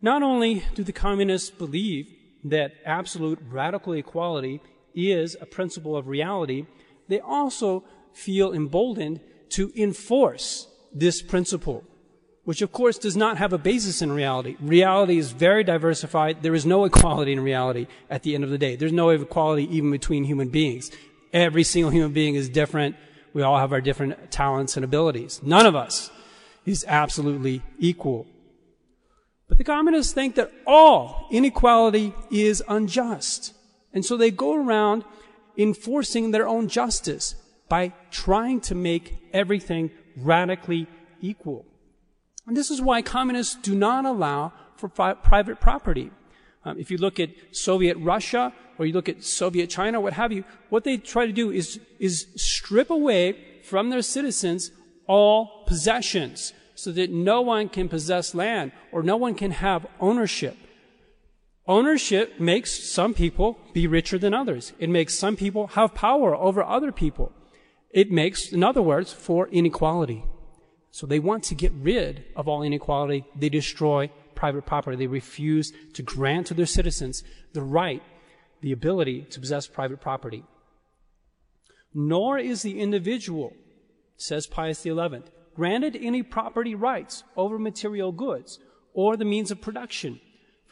Not 0.00 0.22
only 0.22 0.64
do 0.74 0.82
the 0.82 0.92
communists 0.92 1.50
believe 1.50 2.12
that 2.44 2.72
absolute 2.84 3.38
radical 3.48 3.92
equality 3.92 4.60
is 4.94 5.36
a 5.40 5.46
principle 5.46 5.96
of 5.96 6.08
reality, 6.08 6.66
they 7.08 7.20
also 7.20 7.84
feel 8.12 8.52
emboldened 8.52 9.20
to 9.50 9.72
enforce 9.76 10.66
this 10.92 11.22
principle, 11.22 11.84
which 12.44 12.62
of 12.62 12.72
course 12.72 12.98
does 12.98 13.16
not 13.16 13.38
have 13.38 13.52
a 13.52 13.58
basis 13.58 14.02
in 14.02 14.12
reality. 14.12 14.56
Reality 14.60 15.18
is 15.18 15.32
very 15.32 15.64
diversified. 15.64 16.42
There 16.42 16.54
is 16.54 16.66
no 16.66 16.84
equality 16.84 17.32
in 17.32 17.40
reality 17.40 17.86
at 18.10 18.22
the 18.22 18.34
end 18.34 18.44
of 18.44 18.50
the 18.50 18.58
day. 18.58 18.76
There's 18.76 18.92
no 18.92 19.10
equality 19.10 19.68
even 19.76 19.90
between 19.90 20.24
human 20.24 20.48
beings. 20.48 20.90
Every 21.32 21.64
single 21.64 21.90
human 21.90 22.12
being 22.12 22.34
is 22.34 22.48
different. 22.48 22.96
We 23.32 23.42
all 23.42 23.58
have 23.58 23.72
our 23.72 23.80
different 23.80 24.30
talents 24.30 24.76
and 24.76 24.84
abilities. 24.84 25.40
None 25.42 25.66
of 25.66 25.74
us 25.74 26.10
is 26.66 26.84
absolutely 26.86 27.62
equal. 27.78 28.26
But 29.48 29.58
the 29.58 29.64
communists 29.64 30.12
think 30.12 30.36
that 30.36 30.50
all 30.66 31.26
inequality 31.30 32.14
is 32.30 32.62
unjust. 32.68 33.54
And 33.92 34.04
so 34.04 34.16
they 34.16 34.30
go 34.30 34.54
around 34.54 35.04
enforcing 35.56 36.30
their 36.30 36.48
own 36.48 36.68
justice 36.68 37.34
by 37.68 37.92
trying 38.10 38.60
to 38.60 38.74
make 38.74 39.28
everything 39.32 39.90
radically 40.16 40.86
equal. 41.20 41.64
And 42.46 42.56
this 42.56 42.70
is 42.70 42.80
why 42.80 43.02
communists 43.02 43.54
do 43.54 43.74
not 43.74 44.04
allow 44.04 44.52
for 44.76 44.88
fi- 44.88 45.14
private 45.14 45.60
property. 45.60 46.10
Um, 46.64 46.78
if 46.78 46.90
you 46.90 46.98
look 46.98 47.20
at 47.20 47.30
Soviet 47.52 47.96
Russia 47.98 48.52
or 48.78 48.86
you 48.86 48.92
look 48.92 49.08
at 49.08 49.24
Soviet 49.24 49.68
China, 49.68 50.00
what 50.00 50.12
have 50.14 50.32
you, 50.32 50.44
what 50.68 50.84
they 50.84 50.96
try 50.96 51.26
to 51.26 51.32
do 51.32 51.50
is, 51.50 51.80
is 51.98 52.26
strip 52.36 52.90
away 52.90 53.36
from 53.64 53.90
their 53.90 54.02
citizens 54.02 54.70
all 55.06 55.64
possessions 55.66 56.52
so 56.74 56.90
that 56.92 57.10
no 57.10 57.40
one 57.40 57.68
can 57.68 57.88
possess 57.88 58.34
land 58.34 58.72
or 58.90 59.02
no 59.02 59.16
one 59.16 59.34
can 59.34 59.50
have 59.50 59.86
ownership. 60.00 60.56
Ownership 61.68 62.40
makes 62.40 62.72
some 62.72 63.14
people 63.14 63.56
be 63.72 63.86
richer 63.86 64.18
than 64.18 64.34
others. 64.34 64.72
It 64.80 64.90
makes 64.90 65.14
some 65.14 65.36
people 65.36 65.68
have 65.68 65.94
power 65.94 66.34
over 66.34 66.62
other 66.62 66.90
people. 66.90 67.32
It 67.90 68.10
makes, 68.10 68.52
in 68.52 68.64
other 68.64 68.82
words, 68.82 69.12
for 69.12 69.48
inequality. 69.48 70.24
So 70.90 71.06
they 71.06 71.20
want 71.20 71.44
to 71.44 71.54
get 71.54 71.72
rid 71.72 72.24
of 72.34 72.48
all 72.48 72.62
inequality. 72.62 73.24
They 73.36 73.48
destroy 73.48 74.10
private 74.34 74.66
property. 74.66 74.96
They 74.96 75.06
refuse 75.06 75.72
to 75.94 76.02
grant 76.02 76.48
to 76.48 76.54
their 76.54 76.66
citizens 76.66 77.22
the 77.52 77.62
right, 77.62 78.02
the 78.60 78.72
ability 78.72 79.22
to 79.30 79.40
possess 79.40 79.68
private 79.68 80.00
property. 80.00 80.42
Nor 81.94 82.38
is 82.38 82.62
the 82.62 82.80
individual, 82.80 83.52
says 84.16 84.46
Pius 84.46 84.82
XI, 84.82 85.22
granted 85.54 85.96
any 86.00 86.22
property 86.22 86.74
rights 86.74 87.22
over 87.36 87.58
material 87.58 88.10
goods 88.10 88.58
or 88.94 89.16
the 89.16 89.24
means 89.24 89.50
of 89.50 89.60
production 89.60 90.20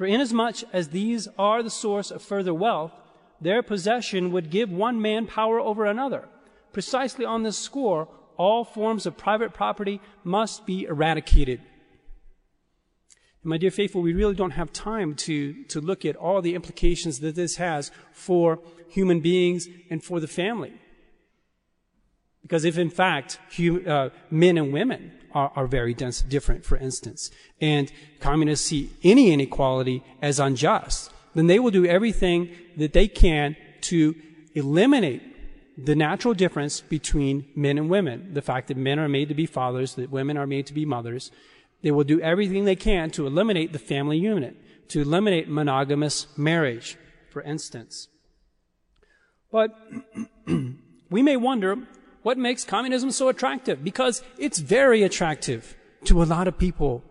for 0.00 0.06
inasmuch 0.06 0.64
as 0.72 0.88
these 0.88 1.28
are 1.38 1.62
the 1.62 1.68
source 1.68 2.10
of 2.10 2.22
further 2.22 2.54
wealth, 2.54 2.90
their 3.38 3.62
possession 3.62 4.32
would 4.32 4.48
give 4.48 4.72
one 4.72 4.98
man 4.98 5.26
power 5.26 5.60
over 5.60 5.84
another. 5.84 6.26
Precisely 6.72 7.26
on 7.26 7.42
this 7.42 7.58
score, 7.58 8.08
all 8.38 8.64
forms 8.64 9.04
of 9.04 9.18
private 9.18 9.52
property 9.52 10.00
must 10.24 10.64
be 10.64 10.84
eradicated. 10.84 11.60
And 13.42 13.50
my 13.50 13.58
dear 13.58 13.70
faithful, 13.70 14.00
we 14.00 14.14
really 14.14 14.34
don't 14.34 14.52
have 14.52 14.72
time 14.72 15.14
to, 15.16 15.64
to 15.64 15.82
look 15.82 16.06
at 16.06 16.16
all 16.16 16.40
the 16.40 16.54
implications 16.54 17.20
that 17.20 17.34
this 17.34 17.56
has 17.56 17.90
for 18.14 18.58
human 18.88 19.20
beings 19.20 19.68
and 19.90 20.02
for 20.02 20.18
the 20.18 20.26
family. 20.26 20.80
Because 22.40 22.64
if 22.64 22.78
in 22.78 22.88
fact 22.88 23.38
uh, 23.86 24.08
men 24.30 24.56
and 24.56 24.72
women 24.72 25.12
are, 25.34 25.52
are 25.56 25.66
very 25.66 25.94
dense, 25.94 26.22
different, 26.22 26.64
for 26.64 26.76
instance, 26.76 27.30
and 27.60 27.90
communists 28.20 28.66
see 28.66 28.90
any 29.02 29.32
inequality 29.32 30.02
as 30.22 30.38
unjust, 30.38 31.12
then 31.34 31.46
they 31.46 31.58
will 31.58 31.70
do 31.70 31.86
everything 31.86 32.50
that 32.76 32.92
they 32.92 33.08
can 33.08 33.56
to 33.82 34.14
eliminate 34.54 35.22
the 35.78 35.94
natural 35.94 36.34
difference 36.34 36.80
between 36.80 37.46
men 37.54 37.78
and 37.78 37.88
women. 37.88 38.34
The 38.34 38.42
fact 38.42 38.68
that 38.68 38.76
men 38.76 38.98
are 38.98 39.08
made 39.08 39.28
to 39.28 39.34
be 39.34 39.46
fathers, 39.46 39.94
that 39.94 40.10
women 40.10 40.36
are 40.36 40.46
made 40.46 40.66
to 40.66 40.74
be 40.74 40.84
mothers. 40.84 41.30
They 41.82 41.90
will 41.90 42.04
do 42.04 42.20
everything 42.20 42.64
they 42.64 42.76
can 42.76 43.10
to 43.12 43.26
eliminate 43.26 43.72
the 43.72 43.78
family 43.78 44.18
unit, 44.18 44.56
to 44.88 45.00
eliminate 45.00 45.48
monogamous 45.48 46.26
marriage, 46.36 46.96
for 47.30 47.42
instance. 47.42 48.08
But 49.50 49.70
we 51.10 51.22
may 51.22 51.36
wonder 51.36 51.78
what 52.22 52.38
makes 52.38 52.64
communism 52.64 53.10
so 53.10 53.28
attractive? 53.28 53.82
Because 53.82 54.22
it's 54.38 54.58
very 54.58 55.02
attractive 55.02 55.76
to 56.04 56.22
a 56.22 56.24
lot 56.24 56.48
of 56.48 56.58
people 56.58 57.02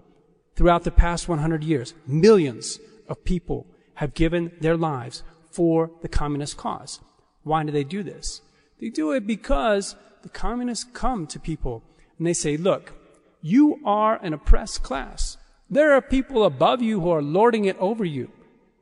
throughout 0.56 0.84
the 0.84 0.92
past 0.92 1.28
100 1.28 1.64
years. 1.64 1.94
Millions 2.06 2.80
of 3.08 3.24
people 3.24 3.66
have 3.96 4.14
given 4.14 4.52
their 4.62 4.78
lives 4.78 5.24
for 5.52 5.92
the 6.02 6.08
communist 6.08 6.58
cause. 6.58 7.00
Why 7.44 7.64
do 7.64 7.72
they 7.72 7.84
do 7.84 8.04
this? 8.04 8.42
They 8.80 8.90
do 8.90 9.12
it 9.12 9.26
because 9.26 9.96
the 10.22 10.30
communists 10.30 10.86
come 10.94 11.28
to 11.28 11.40
people 11.40 11.84
and 12.18 12.28
they 12.28 12.34
say, 12.34 12.58
look, 12.58 12.94
you 13.42 13.80
are 13.86 14.20
an 14.22 14.34
oppressed 14.34 14.84
class. 14.84 15.38
There 15.70 15.94
are 15.94 16.02
people 16.02 16.44
above 16.44 16.82
you 16.82 17.00
who 17.00 17.10
are 17.10 17.22
lording 17.22 17.66
it 17.66 17.78
over 17.80 18.06
you 18.06 18.32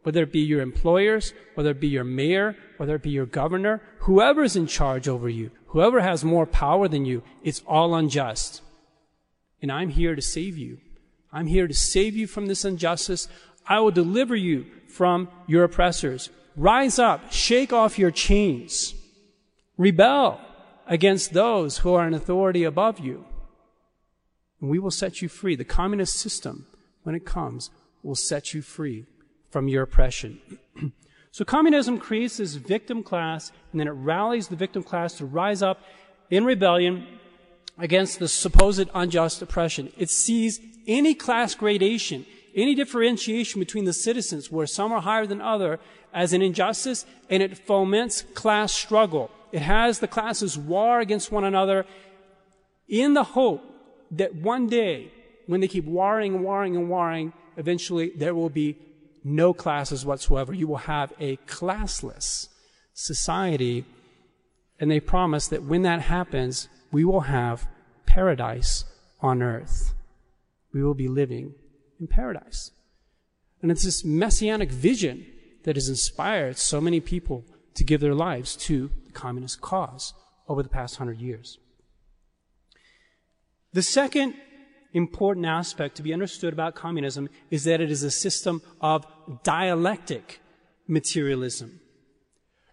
whether 0.08 0.24
it 0.24 0.32
be 0.32 0.40
your 0.40 0.62
employers, 0.62 1.34
whether 1.56 1.72
it 1.72 1.82
be 1.82 1.88
your 1.90 2.06
mayor, 2.06 2.56
whether 2.78 2.96
it 2.96 3.02
be 3.02 3.10
your 3.10 3.26
governor, 3.26 3.82
whoever 4.00 4.42
is 4.42 4.56
in 4.56 4.66
charge 4.66 5.06
over 5.06 5.28
you, 5.28 5.52
whoever 5.68 6.02
has 6.02 6.24
more 6.24 6.46
power 6.46 6.88
than 6.88 7.06
you, 7.06 7.24
it's 7.44 7.62
all 7.68 7.96
unjust. 7.96 8.62
And 9.62 9.72
I'm 9.72 9.90
here 9.90 10.16
to 10.16 10.22
save 10.22 10.58
you. 10.58 10.80
I'm 11.32 11.48
here 11.48 11.68
to 11.68 11.74
save 11.74 12.16
you 12.16 12.28
from 12.28 12.48
this 12.48 12.66
injustice. 12.66 13.28
I 13.68 13.80
will 13.80 13.92
deliver 13.92 14.36
you 14.36 14.66
from 14.88 15.30
your 15.46 15.64
oppressors. 15.64 16.30
Rise 16.56 16.98
up, 16.98 17.32
shake 17.32 17.72
off 17.72 18.00
your 18.00 18.12
chains, 18.12 18.96
rebel 19.78 20.40
against 20.88 21.34
those 21.34 21.80
who 21.80 21.94
are 21.94 22.08
in 22.08 22.14
authority 22.14 22.64
above 22.64 23.00
you. 23.00 23.26
And 24.62 24.70
we 24.70 24.80
will 24.80 24.92
set 24.92 25.22
you 25.22 25.30
free. 25.30 25.56
The 25.56 25.66
communist 25.66 26.16
system, 26.16 26.66
when 27.04 27.14
it 27.14 27.26
comes, 27.26 27.70
will 28.02 28.16
set 28.16 28.54
you 28.54 28.62
free 28.62 29.06
from 29.52 29.68
your 29.68 29.84
oppression. 29.84 30.42
so 31.38 31.46
communism 31.46 32.00
creates 32.00 32.38
this 32.38 32.56
victim 32.56 33.04
class, 33.04 33.52
and 33.72 33.80
then 33.80 33.88
it 33.88 33.92
rallies 33.92 34.48
the 34.48 34.56
victim 34.56 34.82
class 34.82 35.14
to 35.20 35.26
rise 35.28 35.62
up 35.62 35.84
in 36.32 36.44
rebellion 36.46 37.06
against 37.78 38.18
the 38.18 38.28
supposed 38.28 38.90
unjust 38.96 39.40
oppression. 39.44 39.94
It 40.00 40.10
sees 40.10 40.60
any 40.88 41.14
class 41.14 41.54
gradation, 41.54 42.26
any 42.56 42.74
differentiation 42.74 43.60
between 43.60 43.86
the 43.86 43.94
citizens 43.94 44.52
where 44.52 44.66
some 44.66 44.92
are 44.92 45.00
higher 45.00 45.28
than 45.28 45.40
other 45.40 45.80
as 46.12 46.34
an 46.34 46.42
injustice, 46.42 47.06
and 47.30 47.44
it 47.44 47.56
foments 47.56 48.24
class 48.34 48.74
struggle. 48.74 49.30
It 49.52 49.62
has 49.62 50.00
the 50.00 50.08
classes 50.08 50.58
war 50.58 51.02
against 51.02 51.32
one 51.32 51.44
another 51.44 51.86
in 52.88 53.14
the 53.14 53.24
hope 53.24 53.62
that 54.10 54.34
one 54.34 54.66
day, 54.66 55.12
when 55.46 55.62
they 55.62 55.68
keep 55.68 55.86
warring 55.86 56.42
warring 56.42 56.76
and 56.76 56.90
warring, 56.90 57.32
eventually 57.58 58.10
there 58.16 58.34
will 58.34 58.50
be 58.50 58.76
no 59.28 59.54
classes 59.54 60.06
whatsoever. 60.06 60.54
You 60.54 60.68
will 60.68 60.78
have 60.78 61.14
a 61.20 61.38
classless 61.48 62.48
society. 62.94 63.86
And 64.80 64.90
they 64.90 65.00
promise 65.00 65.48
that 65.48 65.64
when 65.64 65.82
that 65.84 66.02
happens, 66.02 66.70
we 66.92 67.04
will 67.04 67.22
have 67.22 67.68
paradise 68.06 68.86
on 69.22 69.42
earth. 69.42 69.94
We 70.74 70.84
will 70.84 70.94
be 70.94 71.08
living 71.08 71.56
in 72.00 72.08
paradise. 72.08 72.72
And 73.62 73.72
it's 73.72 73.84
this 73.84 74.06
messianic 74.06 74.72
vision 74.72 75.26
that 75.64 75.76
has 75.76 75.90
inspired 75.90 76.58
so 76.58 76.80
many 76.80 77.00
people 77.00 77.44
to 77.74 77.84
give 77.84 78.02
their 78.02 78.16
lives 78.16 78.56
to 78.56 78.90
the 79.06 79.12
communist 79.12 79.62
cause 79.62 80.14
over 80.48 80.64
the 80.64 80.70
past 80.70 80.96
hundred 80.96 81.20
years. 81.20 81.60
The 83.74 83.82
second 83.82 84.36
important 84.94 85.46
aspect 85.46 85.96
to 85.98 86.04
be 86.04 86.14
understood 86.14 86.54
about 86.54 86.76
communism 86.76 87.30
is 87.52 87.64
that 87.66 87.82
it 87.82 87.92
is 87.92 88.04
a 88.04 88.12
system 88.12 88.62
of 88.82 89.06
dialectic 89.44 90.40
materialism. 90.88 91.80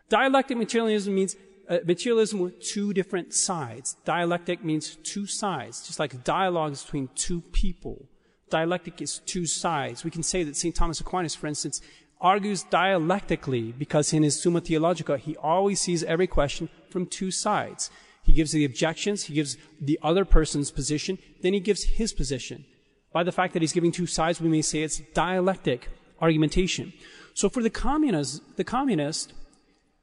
Dialectic 0.09 0.57
materialism 0.57 1.15
means 1.15 1.37
uh, 1.69 1.79
materialism 1.87 2.41
with 2.41 2.61
two 2.61 2.93
different 2.93 3.33
sides. 3.33 3.97
Dialectic 4.05 4.63
means 4.65 4.97
two 4.97 5.27
sides, 5.27 5.87
just 5.87 5.99
like 5.99 6.23
dialogues 6.25 6.85
between 6.85 7.09
two 7.15 7.41
people. 7.53 8.07
Dialectic 8.51 9.01
is 9.01 9.21
two 9.21 9.47
sides. 9.47 10.05
We 10.05 10.11
can 10.11 10.23
say 10.23 10.45
that 10.45 10.57
St. 10.57 10.75
Thomas 10.75 11.01
Aquinas, 11.01 11.35
for 11.35 11.47
instance, 11.47 11.81
argues 12.21 12.63
dialectically 12.65 13.73
because 13.73 14.13
in 14.13 14.23
his 14.23 14.41
Summa 14.41 14.61
Theologica, 14.61 15.19
he 15.19 15.37
always 15.37 15.81
sees 15.81 16.05
every 16.05 16.27
question 16.27 16.69
from 16.91 17.07
two 17.07 17.31
sides. 17.31 17.91
He 18.25 18.33
gives 18.33 18.53
the 18.53 18.65
objections, 18.65 19.25
he 19.25 19.35
gives 19.35 19.57
the 19.81 19.99
other 20.03 20.25
person's 20.25 20.71
position, 20.71 21.19
then 21.43 21.53
he 21.53 21.61
gives 21.61 21.85
his 21.85 22.13
position. 22.13 22.65
By 23.13 23.23
the 23.23 23.33
fact 23.33 23.53
that 23.53 23.63
he's 23.63 23.73
giving 23.73 23.93
two 23.93 24.07
sides, 24.07 24.41
we 24.41 24.49
may 24.49 24.63
say 24.63 24.83
it's 24.83 25.01
dialectic 25.13 25.89
argumentation. 26.21 26.93
So 27.35 27.49
for 27.49 27.63
the 27.63 27.71
communist, 27.71 28.57
the 28.57 28.65
communist, 28.65 29.33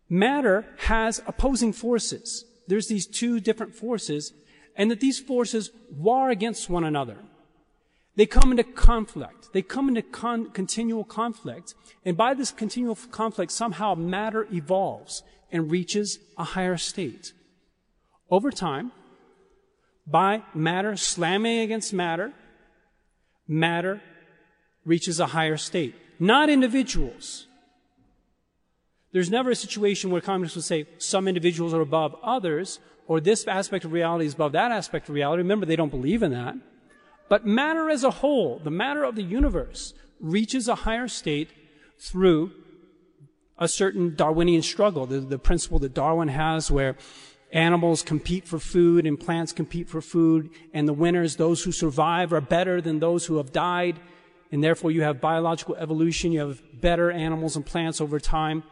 matter 0.08 0.66
has 0.78 1.22
opposing 1.25 1.74
forces. 1.74 2.46
There's 2.68 2.88
these 2.88 3.08
two 3.08 3.40
different 3.40 3.74
forces, 3.75 4.34
and 4.78 4.92
that 4.92 5.00
these 5.00 5.20
forces 5.20 5.72
war 5.90 6.30
against 6.30 6.70
one 6.70 6.84
another. 6.84 7.18
They 8.16 8.25
come 8.25 8.51
into 8.51 8.63
conflict. 8.63 9.54
They 9.54 9.62
come 9.62 9.88
into 9.88 10.01
con- 10.01 10.51
continual 10.51 11.04
conflict. 11.04 11.74
And 12.06 12.18
by 12.18 12.34
this 12.34 12.51
continual 12.51 12.98
conflict, 13.12 13.51
somehow 13.51 13.96
matter 13.96 14.48
evolves 14.51 15.24
and 15.51 15.72
reaches 15.72 16.20
a 16.38 16.44
higher 16.44 16.78
state. 16.78 17.34
Over 18.32 18.50
time, 18.50 18.94
by 20.08 20.44
matter 20.56 20.96
slamming 20.96 21.60
against 21.60 21.94
matter, 21.94 22.32
matter 23.46 24.02
reaches 24.86 25.20
a 25.20 25.28
higher 25.28 25.58
state. 25.58 25.94
Not 26.18 26.50
individuals. 26.50 27.48
There's 29.12 29.30
never 29.30 29.52
a 29.52 29.56
situation 29.56 30.10
where 30.10 30.22
communists 30.22 30.56
would 30.56 30.64
say 30.64 30.88
some 30.98 31.28
individuals 31.28 31.74
are 31.74 31.82
above 31.82 32.16
others, 32.24 32.80
or 33.08 33.20
this 33.20 33.46
aspect 33.48 33.84
of 33.84 33.92
reality 33.92 34.26
is 34.26 34.34
above 34.34 34.54
that 34.54 34.72
aspect 34.72 35.10
of 35.10 35.16
reality. 35.16 35.42
Remember, 35.42 35.66
they 35.66 35.76
don't 35.76 35.90
believe 35.90 36.24
in 36.24 36.32
that. 36.32 36.56
But 37.28 37.46
matter 37.46 37.90
as 37.90 38.06
a 38.06 38.12
whole, 38.12 38.60
the 38.60 38.72
matter 38.72 39.04
of 39.04 39.16
the 39.16 39.24
universe, 39.24 39.94
reaches 40.22 40.70
a 40.70 40.76
higher 40.76 41.10
state 41.10 41.50
through 42.00 42.52
a 43.58 43.68
certain 43.68 44.16
Darwinian 44.16 44.62
struggle, 44.62 45.06
the, 45.06 45.20
the 45.20 45.38
principle 45.38 45.80
that 45.80 45.94
Darwin 45.94 46.30
has 46.30 46.72
where 46.72 46.96
animals 47.51 48.01
compete 48.01 48.48
for 48.48 48.60
food 48.60 49.05
and 49.05 49.20
plants 49.20 49.51
compete 49.51 49.89
for 49.89 50.01
food, 50.01 50.50
and 50.74 50.88
the 50.88 50.93
winners, 50.93 51.36
those 51.36 51.63
who 51.63 51.72
survive, 51.72 52.31
are 52.34 52.41
better 52.41 52.81
than 52.81 53.00
those 53.00 53.25
who 53.25 53.38
have 53.38 53.51
died, 53.51 54.00
and 54.51 54.63
therefore 54.63 54.91
you 54.91 55.01
have 55.03 55.22
biological 55.22 55.75
evolution, 55.75 56.31
you 56.31 56.39
have 56.39 56.62
better 56.79 57.12
animals 57.12 57.55
and 57.55 57.65
plants 57.65 58.01
over 58.01 58.20
time. 58.20 58.63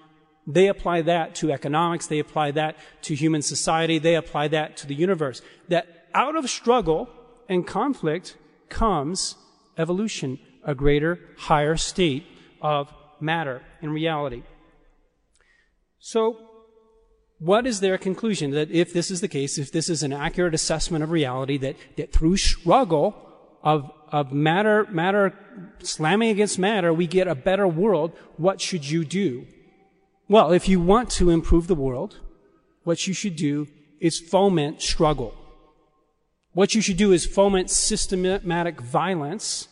They 0.48 0.67
apply 0.67 1.03
that 1.03 1.36
to 1.36 1.51
economics, 1.51 2.07
they 2.07 2.19
apply 2.19 2.51
that 2.51 2.77
to 3.03 3.15
human 3.15 3.41
society, 3.41 4.00
they 4.00 4.15
apply 4.15 4.48
that 4.50 4.77
to 4.77 4.88
the 4.88 4.95
universe. 4.95 5.41
That 5.67 6.07
out 6.13 6.36
of 6.36 6.50
struggle 6.50 7.09
and 7.48 7.67
conflict, 7.67 8.36
comes 8.69 9.36
evolution, 9.77 10.39
a 10.63 10.75
greater, 10.75 11.19
higher 11.38 11.75
state 11.75 12.25
of 12.62 12.93
matter 13.19 13.62
in 13.81 13.91
reality. 13.91 14.43
So, 16.00 16.38
what 17.40 17.66
is 17.66 17.80
their 17.80 17.98
conclusion? 17.98 18.52
That 18.52 18.70
if 18.70 18.94
this 18.94 19.10
is 19.10 19.22
the 19.22 19.28
case, 19.28 19.58
if 19.58 19.72
this 19.72 19.90
is 19.90 20.04
an 20.04 20.12
accurate 20.14 20.54
assessment 20.54 21.04
of 21.04 21.12
reality, 21.12 21.58
that, 21.58 21.78
that 21.96 22.12
through 22.12 22.38
struggle 22.38 23.16
of, 23.64 23.90
of 24.12 24.34
matter, 24.34 24.86
matter 24.92 25.34
slamming 25.80 26.30
against 26.30 26.60
matter, 26.60 26.94
we 26.94 27.08
get 27.08 27.28
a 27.28 27.36
better 27.36 27.68
world, 27.68 28.12
what 28.36 28.60
should 28.60 28.90
you 28.90 29.06
do? 29.06 29.48
Well, 30.28 30.52
if 30.52 30.68
you 30.68 30.80
want 30.80 31.10
to 31.12 31.30
improve 31.30 31.68
the 31.68 31.75
world, 31.75 32.20
what 32.84 33.08
you 33.08 33.14
should 33.14 33.36
do 33.36 33.68
is 34.00 34.20
foment 34.20 34.82
struggle. 34.82 35.34
What 36.52 36.75
you 36.75 36.82
should 36.82 36.98
do 36.98 37.14
is 37.14 37.25
foment 37.25 37.70
systematic 37.70 38.82
violence. 38.82 39.70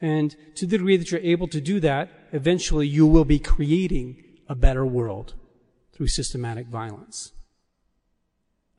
And 0.00 0.34
to 0.54 0.66
the 0.66 0.78
degree 0.78 0.96
that 0.96 1.10
you're 1.10 1.20
able 1.20 1.48
to 1.48 1.60
do 1.60 1.80
that, 1.80 2.08
eventually 2.32 2.86
you 2.86 3.06
will 3.06 3.24
be 3.24 3.38
creating 3.38 4.22
a 4.48 4.54
better 4.54 4.86
world 4.86 5.34
through 5.98 6.06
systematic 6.06 6.68
violence. 6.68 7.32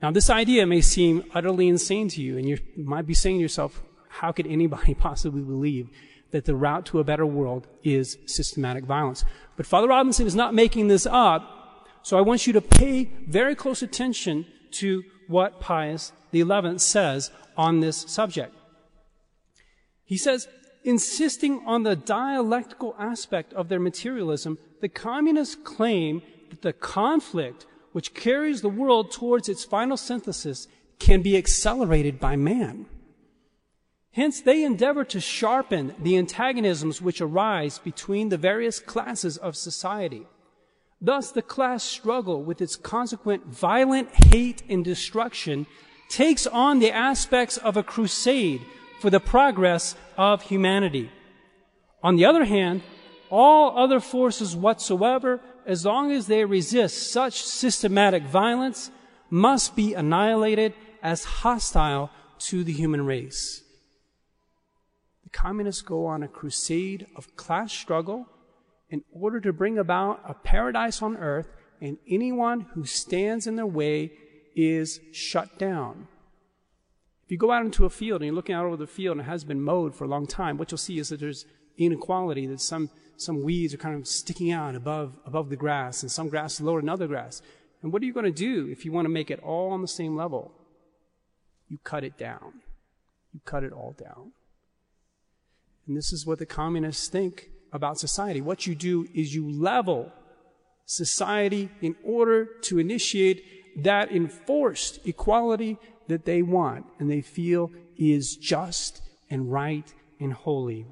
Now, 0.01 0.10
this 0.10 0.29
idea 0.29 0.65
may 0.65 0.79
seem 0.79 1.25
utterly 1.36 1.67
insane 1.67 2.08
to 2.10 2.21
you, 2.21 2.38
and 2.38 2.47
you 2.47 2.58
might 2.77 3.05
be 3.05 3.13
saying 3.13 3.36
to 3.38 3.41
yourself, 3.41 3.84
how 4.08 4.32
could 4.32 4.47
anybody 4.47 4.93
possibly 5.08 5.41
believe 5.41 5.89
that 6.32 6.45
the 6.45 6.55
route 6.55 6.86
to 6.88 6.99
a 6.99 7.03
better 7.03 7.25
world 7.25 7.67
is 7.84 8.17
systematic 8.25 8.86
violence? 8.86 9.25
But 9.58 9.65
Father 9.65 9.89
Robinson 9.89 10.25
is 10.25 10.36
not 10.36 10.53
making 10.53 10.88
this 10.88 11.05
up, 11.05 11.88
so 12.01 12.17
I 12.17 12.21
want 12.21 12.47
you 12.47 12.53
to 12.53 12.62
pay 12.62 13.12
very 13.27 13.53
close 13.53 13.82
attention 13.82 14.45
to 14.71 15.03
what 15.27 15.60
Pius 15.60 16.13
XI 16.34 16.77
says 16.77 17.32
on 17.58 17.82
this 17.82 17.97
subject. 18.08 18.55
He 20.05 20.15
says, 20.15 20.47
insisting 20.86 21.62
on 21.65 21.84
the 21.84 21.97
dialectical 21.97 22.95
aspect 22.97 23.53
of 23.53 23.67
their 23.67 23.82
materialism, 23.82 24.58
the 24.79 24.88
communists 24.88 25.55
claim 25.55 26.21
that 26.49 26.62
the 26.62 26.73
conflict 26.73 27.65
which 27.91 28.13
carries 28.13 28.62
the 28.62 28.69
world 28.69 29.12
towards 29.12 29.49
its 29.49 29.63
final 29.63 29.97
synthesis 29.97 30.67
can 30.99 31.21
be 31.21 31.38
accelerated 31.38 32.19
by 32.19 32.35
man. 32.35 32.85
Hence, 34.12 34.41
they 34.41 34.63
endeavor 34.63 35.03
to 35.05 35.19
sharpen 35.19 35.95
the 35.99 36.17
antagonisms 36.17 37.01
which 37.01 37.21
arise 37.21 37.79
between 37.79 38.29
the 38.29 38.38
various 38.38 38.79
classes 38.79 39.38
of 39.38 39.55
society. 39.55 40.25
Thus, 41.01 41.31
the 41.31 41.41
class 41.41 41.83
struggle 41.83 42.43
with 42.43 42.62
its 42.62 42.75
consequent 42.75 43.45
violent 43.45 44.09
hate 44.25 44.63
and 44.67 44.83
destruction 44.83 45.67
takes 46.09 46.45
on 46.47 46.79
the 46.79 46.91
aspects 46.91 47.57
of 47.57 47.77
a 47.77 47.83
crusade 47.83 48.62
for 48.99 49.09
the 49.09 49.19
progress 49.19 49.95
of 50.17 50.41
humanity. 50.41 51.09
On 52.03 52.15
the 52.15 52.25
other 52.25 52.45
hand, 52.45 52.81
all 53.29 53.77
other 53.77 53.99
forces 53.99 54.55
whatsoever, 54.55 55.39
as 55.69 55.86
long 55.86 56.12
as 56.12 56.25
they 56.25 56.43
resist 56.43 57.12
such 57.12 57.43
systematic 57.43 58.23
violence, 58.23 58.89
must 59.29 59.75
be 59.75 59.93
annihilated 59.93 60.73
as 61.03 61.23
hostile 61.23 62.10
to 62.39 62.63
the 62.63 62.73
human 62.73 63.05
race. 63.05 63.63
The 65.23 65.29
communists 65.29 65.84
go 65.84 66.08
on 66.08 66.23
a 66.23 66.27
crusade 66.27 67.05
of 67.15 67.36
class 67.36 67.71
struggle 67.71 68.25
in 68.89 69.03
order 69.12 69.39
to 69.41 69.53
bring 69.53 69.77
about 69.77 70.19
a 70.27 70.34
paradise 70.34 71.03
on 71.03 71.15
earth, 71.17 71.47
and 71.79 71.99
anyone 72.10 72.62
who 72.73 72.84
stands 72.86 73.45
in 73.45 73.55
their 73.55 73.67
way 73.67 74.12
is 74.55 74.99
shut 75.12 75.60
down. 75.60 76.08
If 77.25 77.32
you 77.32 77.38
go 77.38 77.51
out 77.51 77.63
into 77.63 77.86
a 77.86 77.91
field 77.91 78.21
and 78.21 78.25
you're 78.25 78.36
looking 78.36 78.55
out 78.55 78.65
over 78.65 78.75
the 78.75 78.88
field 78.88 79.17
and 79.17 79.27
it 79.27 79.29
has 79.29 79.43
been 79.43 79.62
mowed 79.62 79.93
for 79.93 80.05
a 80.05 80.08
long 80.08 80.25
time, 80.25 80.58
what 80.58 80.71
you'll 80.71 80.79
see 80.79 80.97
is 80.97 81.10
that 81.10 81.19
there's 81.19 81.45
inequality, 81.77 82.47
that 82.47 82.60
some, 82.60 82.89
some 83.19 83.43
weeds 83.43 83.73
are 83.73 83.77
kind 83.77 83.95
of 83.95 84.08
sticking 84.08 84.51
out 84.51 84.75
above, 84.75 85.17
above 85.25 85.49
the 85.49 85.55
grass, 85.55 86.03
and 86.03 86.12
some 86.12 86.29
grass 86.29 86.55
is 86.55 86.62
lower 86.62 86.79
than 86.79 86.89
other 86.89 87.08
grass. 87.08 87.41
And 87.82 87.91
what 87.91 88.01
are 88.01 88.05
you 88.05 88.13
going 88.13 88.25
to 88.25 88.32
do 88.32 88.67
if 88.67 88.86
you 88.86 88.91
want 88.91 89.05
to 89.05 89.10
make 89.10 89.29
it 89.29 89.39
all 89.41 89.71
on 89.71 89.82
the 89.82 89.88
same 89.88 90.15
level? 90.15 90.53
You 91.67 91.77
cut 91.84 92.03
it 92.03 92.17
down. 92.17 92.62
You 93.34 93.41
cut 93.45 93.63
it 93.63 93.73
all 93.73 93.93
down. 93.97 94.32
And 95.88 95.97
this 95.97 96.13
is 96.13 96.25
what 96.25 96.39
the 96.39 96.45
communists 96.45 97.08
think 97.10 97.49
about 97.73 97.99
society. 97.99 98.41
What 98.41 98.65
you 98.65 98.75
do 98.75 99.08
is 99.13 99.36
you 99.36 99.49
level 99.49 100.12
society 100.86 101.69
in 101.82 101.95
order 102.03 102.45
to 102.45 102.79
initiate 102.79 103.43
that 103.84 104.12
enforced 104.12 104.99
equality 105.05 105.77
that 106.08 106.25
they 106.25 106.41
want 106.41 106.86
and 106.99 107.10
they 107.10 107.21
feel 107.21 107.71
is 107.97 108.36
just 108.36 109.01
and 109.29 109.51
right 109.51 109.93
and 110.19 110.34
holy. 110.34 110.86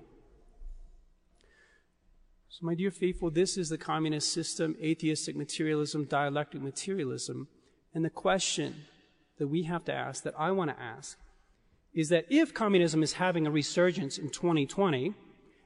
So, 2.59 2.65
my 2.65 2.73
dear 2.73 2.89
faithful, 2.89 3.29
this 3.29 3.55
is 3.55 3.69
the 3.69 3.77
communist 3.77 4.33
system, 4.33 4.75
atheistic 4.81 5.35
materialism, 5.35 6.05
dialectic 6.05 6.59
materialism. 6.59 7.47
And 7.93 8.03
the 8.03 8.09
question 8.09 8.85
that 9.37 9.47
we 9.47 9.63
have 9.63 9.85
to 9.85 9.93
ask, 9.93 10.23
that 10.23 10.33
I 10.39 10.49
want 10.49 10.71
to 10.71 10.81
ask, 10.81 11.19
is 11.93 12.09
that 12.09 12.25
if 12.31 12.55
communism 12.55 13.03
is 13.03 13.13
having 13.13 13.45
a 13.45 13.51
resurgence 13.51 14.17
in 14.17 14.31
2020, 14.31 15.13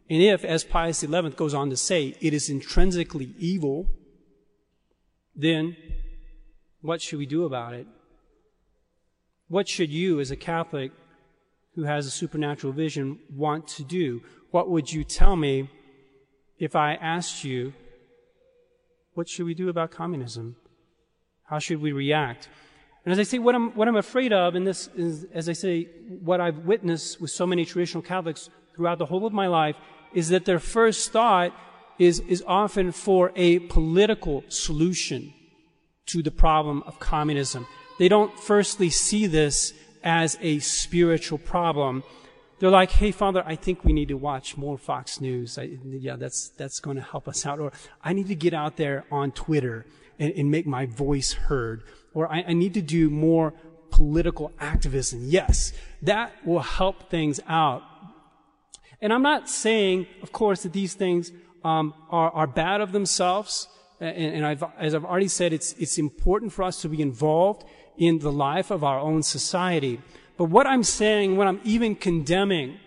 and 0.10 0.21
if, 0.21 0.43
as 0.43 0.65
Pius 0.65 0.99
XI 0.99 1.30
goes 1.30 1.54
on 1.54 1.69
to 1.69 1.77
say, 1.77 2.13
it 2.19 2.34
is 2.34 2.49
intrinsically 2.49 3.36
evil, 3.38 3.88
then 5.34 5.77
what 6.82 7.01
should 7.01 7.19
we 7.19 7.25
do 7.25 7.45
about 7.45 7.73
it? 7.73 7.88
What 9.47 9.69
should 9.69 9.91
you, 9.91 10.19
as 10.19 10.30
a 10.30 10.36
Catholic 10.36 10.91
who 11.75 11.84
has 11.84 12.06
a 12.06 12.12
supernatural 12.12 12.73
vision, 12.73 13.19
want 13.34 13.65
to 13.69 13.84
do? 13.84 14.23
What 14.49 14.69
would 14.69 14.91
you 14.91 15.06
tell 15.06 15.38
me 15.38 15.69
if 16.62 16.76
I 16.76 16.93
asked 16.93 17.43
you 17.43 17.74
what 19.15 19.28
should 19.28 19.45
we 19.45 19.54
do 19.54 19.67
about 19.67 19.91
communism? 19.91 20.56
How 21.43 21.60
should 21.60 21.82
we 21.82 21.91
react? 21.91 22.47
And 23.04 23.12
as 23.12 23.19
I 23.19 23.24
say, 23.24 23.39
what 23.39 23.56
I'm, 23.56 23.71
what 23.71 23.88
I'm 23.88 23.97
afraid 23.97 24.32
of, 24.32 24.56
and 24.56 24.65
this 24.65 24.88
is, 24.95 25.26
as 25.34 25.50
I 25.50 25.54
say, 25.54 25.89
what 26.24 26.39
I've 26.39 26.60
witnessed 26.60 27.19
with 27.19 27.32
so 27.32 27.45
many 27.45 27.65
traditional 27.65 28.04
Catholics 28.04 28.50
throughout 28.76 29.00
the 29.00 29.08
whole 29.08 29.26
of 29.26 29.34
my 29.34 29.47
life, 29.47 29.76
is 30.13 30.30
that 30.30 30.45
their 30.45 30.60
first 30.60 31.12
thought 31.12 31.52
is, 32.00 32.19
is 32.21 32.43
often 32.47 32.91
for 32.91 33.32
a 33.36 33.60
political 33.60 34.43
solution 34.47 35.34
to 36.06 36.21
the 36.21 36.32
problem 36.32 36.84
of 36.86 37.00
communism. 37.00 37.65
They 38.00 38.08
don't 38.08 38.39
firstly 38.39 38.91
see 38.91 39.26
this 39.28 39.74
as 40.04 40.38
a 40.41 40.60
spiritual 40.60 41.39
problem. 41.39 42.04
They're 42.62 42.69
like, 42.69 42.91
hey, 42.91 43.10
Father, 43.10 43.41
I 43.43 43.56
think 43.56 43.84
we 43.84 43.91
need 43.91 44.10
to 44.10 44.17
watch 44.17 44.56
more 44.56 44.78
Fox 44.78 45.19
News. 45.19 45.58
I, 45.58 45.80
yeah, 45.84 46.15
that's, 46.15 46.50
that's 46.50 46.80
going 46.80 46.95
to 46.95 47.02
help 47.02 47.28
us 47.28 47.43
out. 47.43 47.60
Or 47.60 47.71
I 48.04 48.13
need 48.13 48.28
to 48.28 48.36
get 48.36 48.54
out 48.54 48.78
there 48.78 49.04
on 49.12 49.32
Twitter 49.32 49.88
and, 50.19 50.32
and 50.34 50.52
make 50.52 50.67
my 50.67 50.86
voice 50.86 51.34
heard. 51.34 51.82
Or 52.13 52.32
I, 52.32 52.43
I 52.50 52.54
need 52.54 52.76
to 52.76 52.82
do 52.84 53.10
more 53.10 53.56
political 53.89 54.52
activism. 54.60 55.21
Yes, 55.24 55.74
that 56.04 56.34
will 56.45 56.60
help 56.60 57.10
things 57.10 57.39
out. 57.47 57.82
And 59.02 59.12
I'm 59.12 59.24
not 59.24 59.50
saying, 59.50 60.06
of 60.21 60.32
course, 60.32 60.62
that 60.62 60.71
these 60.71 60.93
things 60.93 61.32
um, 61.63 61.95
are, 62.12 62.30
are 62.30 62.45
bad 62.45 62.80
of 62.80 62.91
themselves. 62.91 63.69
And, 64.00 64.36
and 64.36 64.45
I've, 64.45 64.63
as 64.78 64.93
I've 64.93 65.04
already 65.04 65.30
said, 65.30 65.52
it's, 65.52 65.74
it's 65.80 65.97
important 65.97 66.54
for 66.54 66.62
us 66.62 66.80
to 66.84 66.89
be 66.89 67.02
involved 67.02 67.65
in 67.97 68.19
the 68.19 68.32
life 68.32 68.69
of 68.69 68.84
our 68.84 69.00
own 69.00 69.24
society. 69.24 70.00
But 70.38 70.46
what 70.46 70.67
I'm 70.67 70.84
saying, 70.84 71.38
what 71.38 71.48
I'm 71.48 71.62
even 71.63 71.96
condemning, 71.96 72.80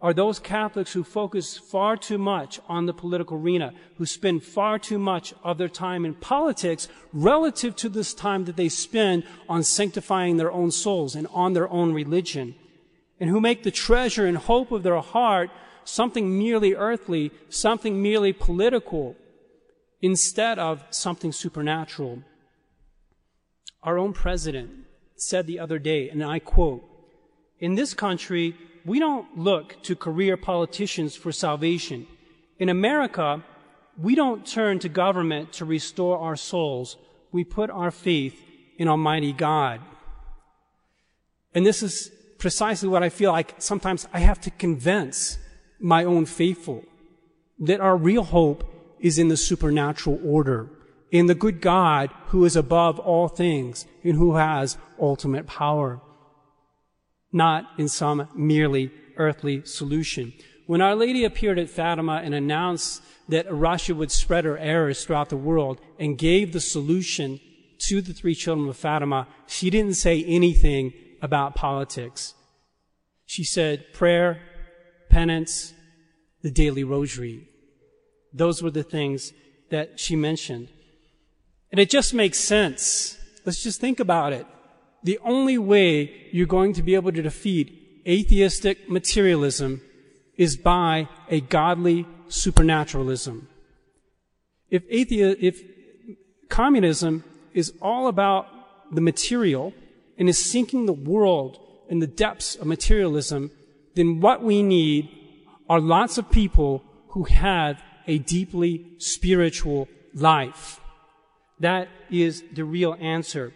are 0.00 0.14
those 0.14 0.38
Catholics 0.38 0.92
who 0.92 1.02
focus 1.02 1.58
far 1.58 1.96
too 1.96 2.18
much 2.18 2.60
on 2.68 2.86
the 2.86 2.94
political 2.94 3.36
arena, 3.36 3.72
who 3.96 4.06
spend 4.06 4.44
far 4.44 4.78
too 4.78 4.98
much 4.98 5.34
of 5.42 5.58
their 5.58 5.68
time 5.68 6.04
in 6.04 6.14
politics 6.14 6.88
relative 7.12 7.74
to 7.74 7.88
this 7.88 8.14
time 8.14 8.44
that 8.44 8.56
they 8.56 8.68
spend 8.68 9.24
on 9.48 9.64
sanctifying 9.64 10.36
their 10.36 10.52
own 10.52 10.70
souls 10.70 11.16
and 11.16 11.26
on 11.32 11.52
their 11.52 11.68
own 11.68 11.92
religion, 11.92 12.54
and 13.18 13.28
who 13.28 13.40
make 13.40 13.64
the 13.64 13.72
treasure 13.72 14.24
and 14.24 14.36
hope 14.36 14.70
of 14.70 14.84
their 14.84 15.00
heart 15.00 15.50
something 15.84 16.38
merely 16.38 16.74
earthly, 16.74 17.32
something 17.48 18.00
merely 18.00 18.32
political, 18.32 19.16
instead 20.00 20.60
of 20.60 20.84
something 20.90 21.32
supernatural. 21.32 22.22
Our 23.82 23.98
own 23.98 24.12
president 24.12 24.70
said 25.20 25.46
the 25.46 25.58
other 25.58 25.78
day, 25.78 26.08
and 26.08 26.24
I 26.24 26.38
quote, 26.38 26.84
in 27.58 27.74
this 27.74 27.94
country, 27.94 28.54
we 28.84 28.98
don't 28.98 29.36
look 29.36 29.82
to 29.82 29.96
career 29.96 30.36
politicians 30.36 31.16
for 31.16 31.32
salvation. 31.32 32.06
In 32.58 32.68
America, 32.68 33.42
we 34.00 34.14
don't 34.14 34.46
turn 34.46 34.78
to 34.78 34.88
government 34.88 35.52
to 35.54 35.64
restore 35.64 36.18
our 36.18 36.36
souls. 36.36 36.96
We 37.32 37.44
put 37.44 37.70
our 37.70 37.90
faith 37.90 38.40
in 38.78 38.88
Almighty 38.88 39.32
God. 39.32 39.80
And 41.54 41.66
this 41.66 41.82
is 41.82 42.10
precisely 42.38 42.88
what 42.88 43.02
I 43.02 43.08
feel 43.08 43.32
like 43.32 43.54
sometimes 43.58 44.06
I 44.12 44.20
have 44.20 44.40
to 44.42 44.50
convince 44.50 45.38
my 45.80 46.04
own 46.04 46.26
faithful 46.26 46.84
that 47.58 47.80
our 47.80 47.96
real 47.96 48.22
hope 48.22 48.64
is 49.00 49.18
in 49.18 49.28
the 49.28 49.36
supernatural 49.36 50.20
order, 50.24 50.68
in 51.10 51.26
the 51.26 51.34
good 51.34 51.60
God 51.60 52.10
who 52.26 52.44
is 52.44 52.56
above 52.56 52.98
all 52.98 53.28
things 53.28 53.86
and 54.04 54.14
who 54.14 54.36
has 54.36 54.76
ultimate 54.98 55.46
power 55.46 56.00
not 57.32 57.66
in 57.78 57.88
some 57.88 58.28
merely 58.34 58.90
earthly 59.16 59.64
solution. 59.64 60.32
When 60.66 60.80
Our 60.80 60.94
Lady 60.94 61.24
appeared 61.24 61.58
at 61.58 61.70
Fatima 61.70 62.20
and 62.24 62.34
announced 62.34 63.02
that 63.28 63.52
Russia 63.52 63.94
would 63.94 64.10
spread 64.10 64.44
her 64.44 64.58
errors 64.58 65.04
throughout 65.04 65.28
the 65.28 65.36
world 65.36 65.80
and 65.98 66.18
gave 66.18 66.52
the 66.52 66.60
solution 66.60 67.40
to 67.80 68.00
the 68.00 68.12
three 68.12 68.34
children 68.34 68.68
of 68.68 68.76
Fatima, 68.76 69.28
she 69.46 69.70
didn't 69.70 69.94
say 69.94 70.24
anything 70.24 70.92
about 71.22 71.54
politics. 71.54 72.34
She 73.26 73.44
said 73.44 73.92
prayer, 73.92 74.40
penance, 75.10 75.74
the 76.42 76.50
daily 76.50 76.84
rosary. 76.84 77.48
Those 78.32 78.62
were 78.62 78.70
the 78.70 78.82
things 78.82 79.32
that 79.70 80.00
she 80.00 80.16
mentioned. 80.16 80.68
And 81.70 81.80
it 81.80 81.90
just 81.90 82.14
makes 82.14 82.38
sense. 82.38 83.18
Let's 83.44 83.62
just 83.62 83.80
think 83.80 84.00
about 84.00 84.32
it 84.32 84.46
the 85.02 85.18
only 85.24 85.58
way 85.58 86.28
you're 86.32 86.46
going 86.46 86.72
to 86.74 86.82
be 86.82 86.94
able 86.94 87.12
to 87.12 87.22
defeat 87.22 88.02
atheistic 88.06 88.90
materialism 88.90 89.80
is 90.36 90.56
by 90.56 91.08
a 91.28 91.40
godly 91.40 92.06
supernaturalism. 92.28 93.48
If 94.70 94.88
athe- 94.90 95.36
if 95.40 95.62
communism 96.48 97.24
is 97.54 97.72
all 97.80 98.08
about 98.08 98.46
the 98.94 99.00
material 99.00 99.72
and 100.18 100.28
is 100.28 100.50
sinking 100.50 100.86
the 100.86 100.92
world 100.92 101.58
in 101.88 102.00
the 102.00 102.06
depths 102.06 102.54
of 102.54 102.66
materialism, 102.66 103.50
then 103.94 104.20
what 104.20 104.42
we 104.42 104.62
need 104.62 105.08
are 105.68 105.80
lots 105.80 106.18
of 106.18 106.30
people 106.30 106.82
who 107.08 107.24
have 107.24 107.82
a 108.06 108.18
deeply 108.18 108.84
spiritual 108.98 109.88
life. 110.14 110.80
That 111.60 111.88
is 112.10 112.42
the 112.52 112.64
real 112.64 112.96
answer. 113.00 113.52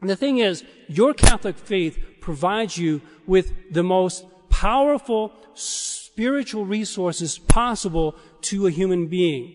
And 0.00 0.10
the 0.10 0.16
thing 0.16 0.38
is, 0.38 0.64
your 0.88 1.14
Catholic 1.14 1.56
faith 1.56 1.98
provides 2.20 2.76
you 2.76 3.00
with 3.26 3.72
the 3.72 3.82
most 3.82 4.24
powerful 4.50 5.32
spiritual 5.54 6.64
resources 6.64 7.38
possible 7.38 8.16
to 8.42 8.66
a 8.66 8.70
human 8.70 9.06
being. 9.06 9.54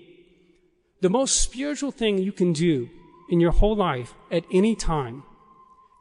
The 1.02 1.10
most 1.10 1.42
spiritual 1.42 1.92
thing 1.92 2.18
you 2.18 2.32
can 2.32 2.54
do 2.54 2.90
in 3.30 3.40
your 3.40 3.52
whole 3.52 3.76
life 3.76 4.14
at 4.32 4.46
any 4.52 4.76
time 4.76 5.24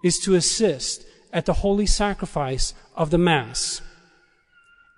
is 0.02 0.18
to 0.20 0.34
assist 0.34 1.04
at 1.32 1.44
the 1.44 1.52
holy 1.54 1.86
sacrifice 1.86 2.72
of 2.94 3.10
the 3.10 3.18
Mass 3.18 3.82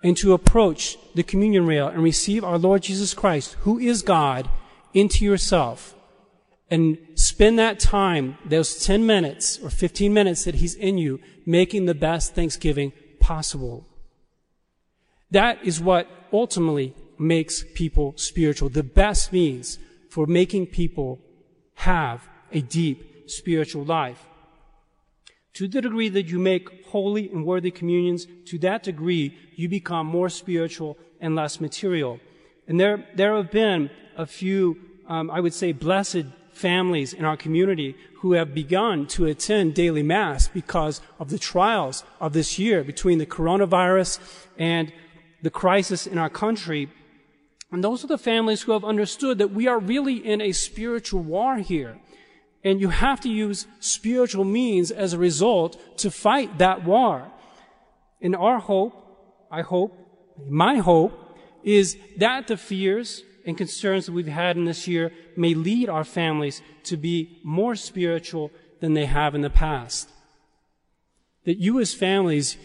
and 0.05 0.17
to 0.19 0.33
approach 0.33 0.97
the 1.15 1.23
communion 1.23 1.67
rail 1.67 1.89
and 1.89 2.03
receive 2.03 2.45
our 2.45 2.59
Lord 2.59 2.83
Jesus 2.83 3.15
Christ, 3.15 3.55
who 3.61 3.79
is 3.79 4.03
God, 4.03 4.49
into 4.95 5.25
yourself 5.25 5.95
and 6.71 6.99
spend 7.15 7.59
that 7.59 7.81
time, 7.81 8.37
those 8.45 8.85
10 8.85 9.07
minutes 9.07 9.59
or 9.63 9.71
15 9.71 10.13
minutes 10.13 10.45
that 10.45 10.57
He's 10.57 10.75
in 10.75 10.99
you, 10.99 11.21
making 11.47 11.87
the 11.87 11.95
best 11.95 12.35
Thanksgiving 12.35 12.93
possible. 13.21 13.87
That 15.31 15.65
is 15.65 15.81
what 15.81 16.09
ultimately 16.33 16.95
makes 17.19 17.65
people 17.75 18.15
spiritual. 18.17 18.69
The 18.69 18.83
best 18.83 19.33
means 19.33 19.79
for 20.11 20.27
making 20.27 20.67
people 20.67 21.21
have 21.75 22.29
a 22.53 22.61
deep 22.61 23.31
spiritual 23.31 23.85
life. 23.85 24.27
To 25.55 25.67
the 25.67 25.83
degree 25.83 26.09
that 26.11 26.29
you 26.29 26.39
make 26.39 26.87
holy 26.87 27.31
and 27.31 27.45
worthy 27.45 27.71
communions, 27.71 28.27
to 28.47 28.59
that 28.61 28.83
degree 28.83 29.37
you 29.57 29.69
become 29.69 30.07
more 30.07 30.29
spiritual 30.29 30.97
and 31.21 31.35
less 31.35 31.61
material. 31.61 32.21
And 32.67 32.79
there, 32.79 33.07
there 33.15 33.35
have 33.37 33.51
been 33.51 33.91
a 34.17 34.27
few, 34.27 34.79
um, 35.09 35.31
I 35.31 35.41
would 35.41 35.55
say, 35.55 35.73
blessed 35.73 36.27
families 36.59 37.13
in 37.13 37.25
our 37.25 37.37
community 37.37 37.97
who 38.21 38.33
have 38.33 38.53
begun 38.55 39.07
to 39.07 39.27
attend 39.27 39.75
daily 39.75 40.03
mass 40.03 40.49
because 40.49 41.01
of 41.19 41.31
the 41.31 41.39
trials 41.39 42.05
of 42.21 42.33
this 42.33 42.59
year 42.59 42.83
between 42.83 43.19
the 43.19 43.27
coronavirus 43.27 44.19
and 44.59 44.93
the 45.43 45.51
crisis 45.51 46.07
in 46.07 46.19
our 46.19 46.29
country. 46.29 46.91
And 47.71 47.85
those 47.85 48.03
are 48.03 48.09
the 48.09 48.19
families 48.19 48.63
who 48.63 48.73
have 48.73 48.85
understood 48.85 49.39
that 49.39 49.53
we 49.53 49.69
are 49.69 49.79
really 49.79 50.17
in 50.17 50.41
a 50.41 50.53
spiritual 50.53 51.23
war 51.23 51.59
here. 51.59 52.01
And 52.65 52.81
you 52.81 52.89
have 52.89 53.21
to 53.21 53.29
use 53.29 53.67
spiritual 53.79 54.45
means 54.45 54.91
as 54.91 55.13
a 55.13 55.19
result 55.19 55.99
to 55.99 56.11
fight 56.11 56.59
that 56.59 56.85
war. 56.85 57.31
And 58.21 58.35
our 58.35 58.59
hope, 58.59 58.95
I 59.51 59.63
hope, 59.63 59.93
my 60.49 60.79
hope, 60.79 61.13
is 61.63 61.97
that 62.17 62.49
the 62.49 62.57
fears 62.57 63.23
and 63.49 63.57
concerns 63.57 64.05
that 64.05 64.13
we've 64.13 64.27
had 64.27 64.59
in 64.59 64.67
this 64.67 64.87
year 64.87 65.11
may 65.35 65.55
lead 65.55 65.89
our 65.89 66.05
families 66.05 66.61
to 66.83 66.99
be 66.99 67.41
more 67.43 67.75
spiritual 67.75 68.53
than 68.81 68.93
they 68.93 69.07
have 69.07 69.35
in 69.35 69.41
the 69.41 69.49
past. 69.49 70.11
That 71.47 71.57
you 71.57 71.81
as 71.81 71.95
families 71.95 72.59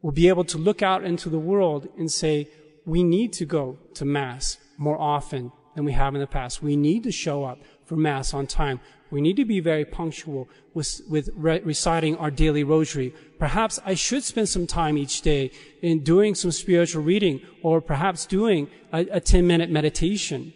will 0.00 0.12
be 0.12 0.28
able 0.28 0.44
to 0.44 0.56
look 0.56 0.82
out 0.82 1.02
into 1.02 1.28
the 1.28 1.40
world 1.40 1.88
and 1.98 2.08
say, 2.12 2.48
we 2.86 3.02
need 3.02 3.32
to 3.32 3.44
go 3.44 3.76
to 3.94 4.04
Mass 4.04 4.56
more 4.78 5.00
often 5.00 5.50
than 5.74 5.84
we 5.84 5.92
have 5.92 6.14
in 6.14 6.20
the 6.20 6.28
past. 6.28 6.62
We 6.62 6.76
need 6.76 7.02
to 7.02 7.10
show 7.10 7.42
up 7.42 7.58
for 7.84 7.96
Mass 7.96 8.32
on 8.32 8.46
time. 8.46 8.78
We 9.12 9.20
need 9.20 9.36
to 9.36 9.44
be 9.44 9.60
very 9.60 9.84
punctual 9.84 10.48
with, 10.72 11.02
with 11.06 11.28
re- 11.34 11.60
reciting 11.60 12.16
our 12.16 12.30
daily 12.30 12.64
rosary. 12.64 13.14
Perhaps 13.38 13.78
I 13.84 13.92
should 13.92 14.24
spend 14.24 14.48
some 14.48 14.66
time 14.66 14.96
each 14.96 15.20
day 15.20 15.50
in 15.82 16.02
doing 16.02 16.34
some 16.34 16.50
spiritual 16.50 17.02
reading 17.02 17.42
or 17.62 17.82
perhaps 17.82 18.24
doing 18.24 18.68
a, 18.90 19.00
a 19.12 19.20
10 19.20 19.46
minute 19.46 19.68
meditation. 19.68 20.54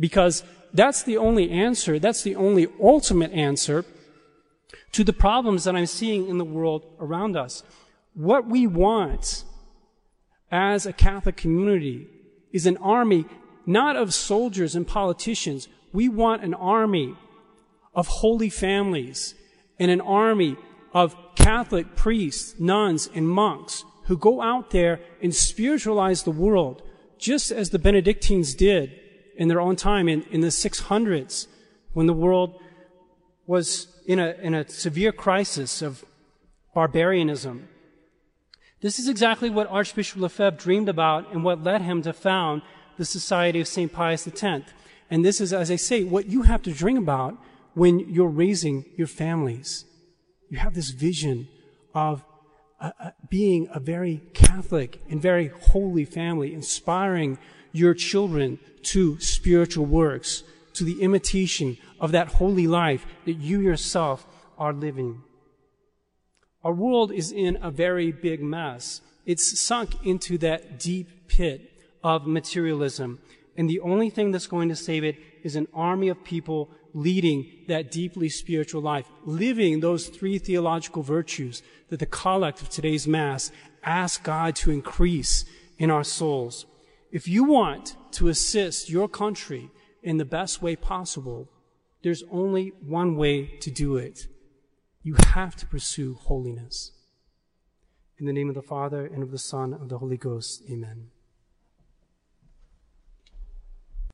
Because 0.00 0.42
that's 0.72 1.02
the 1.02 1.18
only 1.18 1.50
answer, 1.50 1.98
that's 1.98 2.22
the 2.22 2.36
only 2.36 2.68
ultimate 2.80 3.32
answer 3.32 3.84
to 4.92 5.04
the 5.04 5.12
problems 5.12 5.64
that 5.64 5.76
I'm 5.76 5.86
seeing 5.86 6.28
in 6.28 6.38
the 6.38 6.46
world 6.46 6.86
around 6.98 7.36
us. 7.36 7.62
What 8.14 8.48
we 8.48 8.66
want 8.66 9.44
as 10.50 10.86
a 10.86 10.92
Catholic 10.94 11.36
community 11.36 12.08
is 12.50 12.64
an 12.64 12.78
army 12.78 13.26
not 13.66 13.96
of 13.96 14.14
soldiers 14.14 14.74
and 14.74 14.86
politicians. 14.86 15.68
We 15.92 16.08
want 16.08 16.42
an 16.42 16.54
army 16.54 17.14
of 17.94 18.06
holy 18.06 18.48
families 18.48 19.34
and 19.78 19.90
an 19.90 20.00
army 20.00 20.56
of 20.92 21.16
Catholic 21.34 21.96
priests, 21.96 22.58
nuns, 22.58 23.08
and 23.14 23.28
monks 23.28 23.84
who 24.04 24.16
go 24.16 24.40
out 24.42 24.70
there 24.70 25.00
and 25.22 25.34
spiritualize 25.34 26.22
the 26.22 26.30
world, 26.30 26.82
just 27.18 27.50
as 27.50 27.70
the 27.70 27.78
Benedictines 27.78 28.54
did 28.54 28.92
in 29.36 29.48
their 29.48 29.60
own 29.60 29.76
time 29.76 30.08
in, 30.08 30.22
in 30.30 30.40
the 30.40 30.48
600s 30.48 31.46
when 31.92 32.06
the 32.06 32.12
world 32.12 32.60
was 33.46 33.88
in 34.06 34.18
a, 34.18 34.34
in 34.42 34.54
a 34.54 34.68
severe 34.68 35.12
crisis 35.12 35.82
of 35.82 36.04
barbarianism. 36.74 37.68
This 38.80 38.98
is 38.98 39.08
exactly 39.08 39.50
what 39.50 39.68
Archbishop 39.68 40.20
Lefebvre 40.20 40.58
dreamed 40.58 40.88
about 40.88 41.32
and 41.32 41.44
what 41.44 41.62
led 41.62 41.82
him 41.82 42.02
to 42.02 42.12
found 42.12 42.62
the 42.96 43.04
Society 43.04 43.60
of 43.60 43.68
St. 43.68 43.92
Pius 43.92 44.26
X. 44.26 44.72
And 45.10 45.24
this 45.24 45.40
is, 45.40 45.52
as 45.52 45.70
I 45.70 45.76
say, 45.76 46.02
what 46.02 46.26
you 46.26 46.42
have 46.42 46.62
to 46.62 46.72
dream 46.72 46.98
about 46.98 47.38
when 47.74 48.00
you're 48.00 48.28
raising 48.28 48.84
your 48.96 49.06
families. 49.06 49.84
You 50.50 50.58
have 50.58 50.74
this 50.74 50.90
vision 50.90 51.48
of 51.94 52.24
uh, 52.80 52.90
uh, 53.00 53.10
being 53.30 53.68
a 53.72 53.80
very 53.80 54.22
Catholic 54.34 55.00
and 55.08 55.22
very 55.22 55.48
holy 55.48 56.04
family, 56.04 56.52
inspiring 56.52 57.38
your 57.72 57.94
children 57.94 58.58
to 58.82 59.18
spiritual 59.20 59.86
works, 59.86 60.42
to 60.74 60.84
the 60.84 61.00
imitation 61.00 61.78
of 62.00 62.12
that 62.12 62.28
holy 62.28 62.66
life 62.66 63.06
that 63.24 63.34
you 63.34 63.60
yourself 63.60 64.26
are 64.58 64.72
living. 64.72 65.22
Our 66.64 66.72
world 66.72 67.12
is 67.12 67.32
in 67.32 67.58
a 67.62 67.70
very 67.70 68.12
big 68.12 68.42
mess. 68.42 69.00
It's 69.26 69.60
sunk 69.60 70.04
into 70.04 70.38
that 70.38 70.78
deep 70.78 71.28
pit 71.28 71.72
of 72.02 72.26
materialism. 72.26 73.20
And 73.56 73.68
the 73.68 73.80
only 73.80 74.10
thing 74.10 74.30
that's 74.30 74.46
going 74.46 74.68
to 74.68 74.76
save 74.76 75.04
it 75.04 75.16
is 75.42 75.56
an 75.56 75.68
army 75.74 76.08
of 76.08 76.24
people 76.24 76.70
leading 76.94 77.50
that 77.68 77.90
deeply 77.90 78.28
spiritual 78.28 78.82
life, 78.82 79.06
living 79.24 79.80
those 79.80 80.08
three 80.08 80.38
theological 80.38 81.02
virtues 81.02 81.62
that 81.88 81.98
the 81.98 82.06
collect 82.06 82.60
of 82.60 82.68
today's 82.68 83.06
Mass 83.06 83.50
asks 83.82 84.22
God 84.22 84.56
to 84.56 84.70
increase 84.70 85.44
in 85.78 85.90
our 85.90 86.04
souls. 86.04 86.66
If 87.10 87.28
you 87.28 87.44
want 87.44 87.96
to 88.12 88.28
assist 88.28 88.90
your 88.90 89.08
country 89.08 89.70
in 90.02 90.16
the 90.16 90.24
best 90.24 90.62
way 90.62 90.76
possible, 90.76 91.48
there's 92.02 92.24
only 92.30 92.72
one 92.80 93.16
way 93.16 93.46
to 93.60 93.70
do 93.70 93.96
it. 93.96 94.26
You 95.02 95.16
have 95.28 95.56
to 95.56 95.66
pursue 95.66 96.14
holiness. 96.14 96.92
In 98.18 98.26
the 98.26 98.32
name 98.32 98.48
of 98.48 98.54
the 98.54 98.62
Father, 98.62 99.04
and 99.06 99.22
of 99.22 99.30
the 99.30 99.38
Son, 99.38 99.72
and 99.72 99.82
of 99.82 99.88
the 99.88 99.98
Holy 99.98 100.16
Ghost, 100.16 100.62
amen. 100.70 101.11